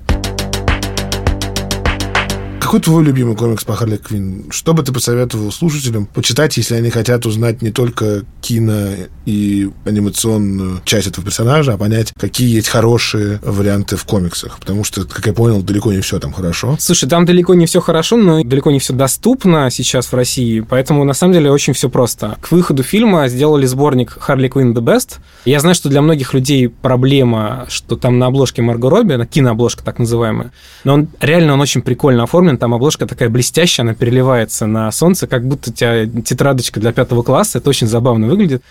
Какой 2.68 2.80
твой 2.80 3.02
любимый 3.02 3.34
комикс 3.34 3.64
по 3.64 3.74
Харли 3.74 3.96
Квинн? 3.96 4.44
Что 4.50 4.74
бы 4.74 4.82
ты 4.82 4.92
посоветовал 4.92 5.50
слушателям 5.50 6.04
почитать, 6.04 6.54
если 6.58 6.74
они 6.74 6.90
хотят 6.90 7.24
узнать 7.24 7.62
не 7.62 7.70
только 7.70 8.24
кино 8.42 8.88
и 9.24 9.70
анимационную 9.86 10.82
часть 10.84 11.06
этого 11.06 11.24
персонажа, 11.24 11.72
а 11.72 11.78
понять, 11.78 12.12
какие 12.20 12.54
есть 12.54 12.68
хорошие 12.68 13.40
варианты 13.42 13.96
в 13.96 14.04
комиксах? 14.04 14.58
Потому 14.60 14.84
что, 14.84 15.06
как 15.06 15.26
я 15.26 15.32
понял, 15.32 15.62
далеко 15.62 15.90
не 15.94 16.02
все 16.02 16.18
там 16.18 16.30
хорошо. 16.30 16.76
Слушай, 16.78 17.08
там 17.08 17.24
далеко 17.24 17.54
не 17.54 17.64
все 17.64 17.80
хорошо, 17.80 18.18
но 18.18 18.44
далеко 18.44 18.70
не 18.70 18.80
все 18.80 18.92
доступно 18.92 19.70
сейчас 19.70 20.04
в 20.08 20.12
России, 20.12 20.60
поэтому 20.60 21.04
на 21.04 21.14
самом 21.14 21.32
деле 21.32 21.50
очень 21.50 21.72
все 21.72 21.88
просто. 21.88 22.36
К 22.42 22.52
выходу 22.52 22.82
фильма 22.82 23.28
сделали 23.28 23.64
сборник 23.64 24.18
Harley 24.28 24.50
Quinn 24.50 24.74
The 24.74 24.82
Best. 24.82 25.20
Я 25.46 25.60
знаю, 25.60 25.74
что 25.74 25.88
для 25.88 26.02
многих 26.02 26.34
людей 26.34 26.68
проблема, 26.68 27.64
что 27.70 27.96
там 27.96 28.18
на 28.18 28.26
обложке 28.26 28.60
Марго 28.60 28.90
Робби, 28.90 29.14
на 29.14 29.24
кинообложка 29.24 29.82
так 29.82 29.98
называемая, 29.98 30.52
но 30.84 30.92
он 30.92 31.08
реально 31.18 31.54
он 31.54 31.62
очень 31.62 31.80
прикольно 31.80 32.24
оформлен, 32.24 32.57
там 32.58 32.74
обложка 32.74 33.06
такая 33.06 33.28
блестящая, 33.28 33.84
она 33.84 33.94
переливается 33.94 34.66
на 34.66 34.90
солнце, 34.92 35.26
как 35.26 35.46
будто 35.46 35.70
у 35.70 35.72
тебя 35.72 36.06
тетрадочка 36.06 36.80
для 36.80 36.92
пятого 36.92 37.22
класса, 37.22 37.58
это 37.58 37.70
очень 37.70 37.86
забавно 37.86 38.26
выглядит. 38.26 38.62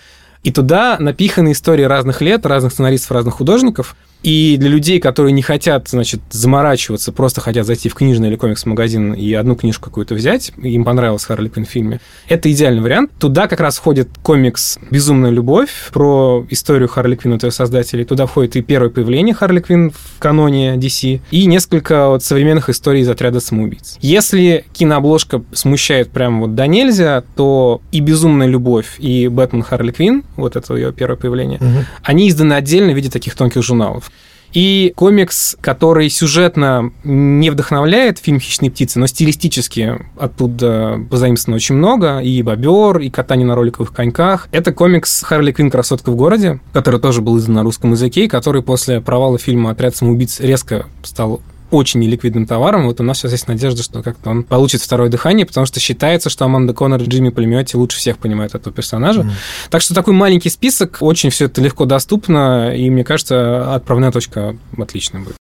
И 0.43 0.51
туда 0.51 0.97
напиханы 0.99 1.51
истории 1.51 1.83
разных 1.83 2.21
лет, 2.21 2.45
разных 2.45 2.71
сценаристов, 2.73 3.11
разных 3.11 3.35
художников. 3.35 3.95
И 4.27 4.57
для 4.59 4.67
людей, 4.67 4.99
которые 4.99 5.31
не 5.31 5.41
хотят, 5.41 5.87
значит, 5.87 6.19
заморачиваться, 6.31 7.13
просто 7.13 7.39
хотят 7.39 7.65
зайти 7.65 7.87
в 7.87 7.95
книжный 7.95 8.27
или 8.27 8.35
комикс-магазин 8.35 9.13
и 9.13 9.33
одну 9.33 9.55
книжку 9.55 9.85
какую-то 9.85 10.15
взять, 10.15 10.51
и 10.61 10.71
им 10.71 10.83
понравилось 10.83 11.23
Харли 11.23 11.47
Квинн 11.47 11.65
в 11.65 11.69
фильме, 11.69 12.01
это 12.27 12.51
идеальный 12.51 12.81
вариант. 12.81 13.11
Туда 13.19 13.47
как 13.47 13.61
раз 13.61 13.77
входит 13.77 14.09
комикс 14.21 14.79
«Безумная 14.91 15.29
любовь» 15.29 15.69
про 15.93 16.45
историю 16.49 16.89
Харли 16.89 17.15
Квинн 17.15 17.35
от 17.35 17.43
ее 17.43 17.51
создателей. 17.51 18.03
Туда 18.03 18.25
входит 18.25 18.57
и 18.57 18.61
первое 18.61 18.89
появление 18.89 19.33
Харли 19.33 19.61
Квинн 19.61 19.91
в 19.91 20.19
каноне 20.19 20.75
DC, 20.75 21.21
и 21.31 21.45
несколько 21.45 22.09
вот 22.09 22.21
современных 22.21 22.67
историй 22.67 23.03
из 23.03 23.07
отряда 23.07 23.39
самоубийц. 23.39 23.97
Если 24.01 24.65
кинообложка 24.73 25.41
смущает 25.53 26.09
прямо 26.09 26.41
вот 26.41 26.53
до 26.53 26.67
нельзя, 26.67 27.23
то 27.37 27.79
и 27.93 28.01
«Безумная 28.01 28.47
любовь», 28.47 28.95
и 28.99 29.29
«Бэтмен 29.29 29.63
Харли 29.63 29.93
Квинн», 29.93 30.25
вот 30.35 30.57
это 30.57 30.75
ее 30.75 30.91
первое 30.91 31.15
появление, 31.15 31.61
они 32.03 32.27
изданы 32.27 32.55
отдельно 32.55 32.91
в 32.91 32.95
виде 32.97 33.09
таких 33.09 33.33
тонких 33.33 33.63
журналов. 33.63 34.11
И 34.57 34.91
комикс, 34.95 35.55
который 35.61 36.09
сюжетно 36.09 36.91
не 37.03 37.51
вдохновляет 37.51 38.17
фильм 38.17 38.39
«Хищные 38.39 38.71
птицы», 38.71 38.97
но 38.97 39.05
стилистически 39.05 39.99
оттуда 40.17 40.99
позаимствовано 41.11 41.57
очень 41.57 41.75
много. 41.75 42.17
И 42.21 42.41
«Бобер», 42.41 42.97
и 42.97 43.11
«Катание 43.11 43.45
на 43.45 43.53
роликовых 43.53 43.93
коньках». 43.93 44.47
Это 44.51 44.73
комикс 44.73 45.21
«Харли 45.21 45.51
Квинн. 45.51 45.69
Красотка 45.69 46.09
в 46.09 46.15
городе», 46.15 46.59
который 46.73 46.99
тоже 46.99 47.21
был 47.21 47.37
издан 47.37 47.53
на 47.53 47.61
русском 47.61 47.91
языке, 47.91 48.25
и 48.25 48.27
который 48.27 48.63
после 48.63 48.99
провала 48.99 49.37
фильма 49.37 49.69
«Отряд 49.69 49.95
самоубийц» 49.95 50.39
резко 50.39 50.87
стал 51.03 51.39
очень 51.71 51.99
неликвидным 51.99 52.45
товаром. 52.45 52.85
Вот 52.85 52.99
у 52.99 53.03
нас 53.03 53.17
сейчас 53.17 53.31
есть 53.33 53.47
надежда, 53.47 53.83
что 53.83 54.01
как-то 54.01 54.29
он 54.29 54.43
получит 54.43 54.81
второе 54.81 55.09
дыхание, 55.09 55.45
потому 55.45 55.65
что 55.65 55.79
считается, 55.79 56.29
что 56.29 56.45
Аманда 56.45 56.73
Коннор 56.73 57.01
и 57.01 57.05
Джимми 57.05 57.29
Пулеметти 57.29 57.75
лучше 57.75 57.97
всех 57.97 58.17
понимают 58.17 58.55
этого 58.55 58.73
персонажа. 58.73 59.29
Так 59.69 59.81
что 59.81 59.93
такой 59.93 60.13
маленький 60.13 60.49
список, 60.49 60.97
очень 61.01 61.29
все 61.29 61.45
это 61.45 61.61
легко 61.61 61.85
доступно, 61.85 62.73
и 62.75 62.89
мне 62.89 63.03
кажется, 63.03 63.73
отправная 63.73 64.11
точка 64.11 64.57
отличная 64.77 65.21
будет. 65.21 65.35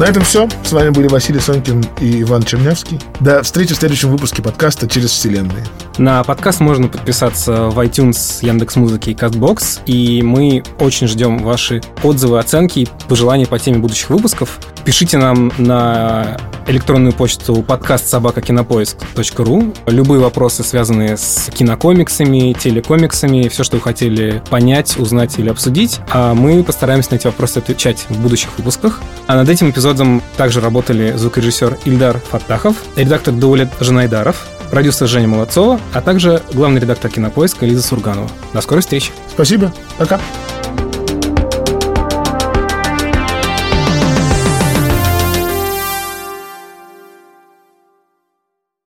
На 0.00 0.04
этом 0.04 0.22
все. 0.22 0.48
С 0.64 0.72
вами 0.72 0.88
были 0.88 1.08
Василий 1.08 1.40
Сонькин 1.40 1.84
и 2.00 2.22
Иван 2.22 2.42
Чернявский. 2.42 2.98
До 3.20 3.42
встречи 3.42 3.74
в 3.74 3.76
следующем 3.76 4.08
выпуске 4.08 4.40
подкаста 4.40 4.88
«Через 4.88 5.10
вселенные». 5.10 5.66
На 5.98 6.24
подкаст 6.24 6.60
можно 6.60 6.88
подписаться 6.88 7.64
в 7.64 7.78
iTunes, 7.78 8.38
Яндекс.Музыки 8.40 9.10
и 9.10 9.14
Castbox, 9.14 9.80
и 9.84 10.22
мы 10.22 10.62
очень 10.78 11.06
ждем 11.06 11.40
ваши 11.40 11.82
отзывы, 12.02 12.38
оценки 12.38 12.78
и 12.78 12.88
пожелания 13.10 13.44
по 13.44 13.58
теме 13.58 13.76
будущих 13.76 14.08
выпусков. 14.08 14.58
Пишите 14.86 15.18
нам 15.18 15.52
на 15.58 16.38
электронную 16.66 17.12
почту 17.12 17.62
подкаст 17.62 18.08
собакакинопоиск.ру. 18.08 19.74
Любые 19.86 20.20
вопросы, 20.20 20.62
связанные 20.62 21.18
с 21.18 21.50
кинокомиксами, 21.52 22.54
телекомиксами, 22.54 23.48
все, 23.48 23.64
что 23.64 23.76
вы 23.76 23.82
хотели 23.82 24.42
понять, 24.48 24.96
узнать 24.98 25.38
или 25.38 25.50
обсудить. 25.50 26.00
А 26.10 26.32
мы 26.32 26.64
постараемся 26.64 27.10
на 27.10 27.16
эти 27.16 27.26
вопросы 27.26 27.58
отвечать 27.58 28.06
в 28.08 28.18
будущих 28.20 28.48
выпусках. 28.56 29.00
А 29.26 29.36
над 29.36 29.48
этим 29.48 29.72
эпизодом 29.90 30.22
также 30.36 30.60
работали 30.60 31.12
звукорежиссер 31.16 31.78
Ильдар 31.84 32.18
Фаттахов, 32.18 32.76
редактор 32.96 33.34
Даулет 33.34 33.68
Жанайдаров, 33.80 34.46
продюсер 34.70 35.08
Женя 35.08 35.26
Молодцова, 35.28 35.80
а 35.92 36.00
также 36.00 36.42
главный 36.52 36.80
редактор 36.80 37.10
кинопоиска 37.10 37.66
Лиза 37.66 37.82
Сурганова. 37.82 38.28
До 38.52 38.60
скорой 38.60 38.80
встречи. 38.80 39.10
Спасибо. 39.32 39.72
Пока. 39.98 40.20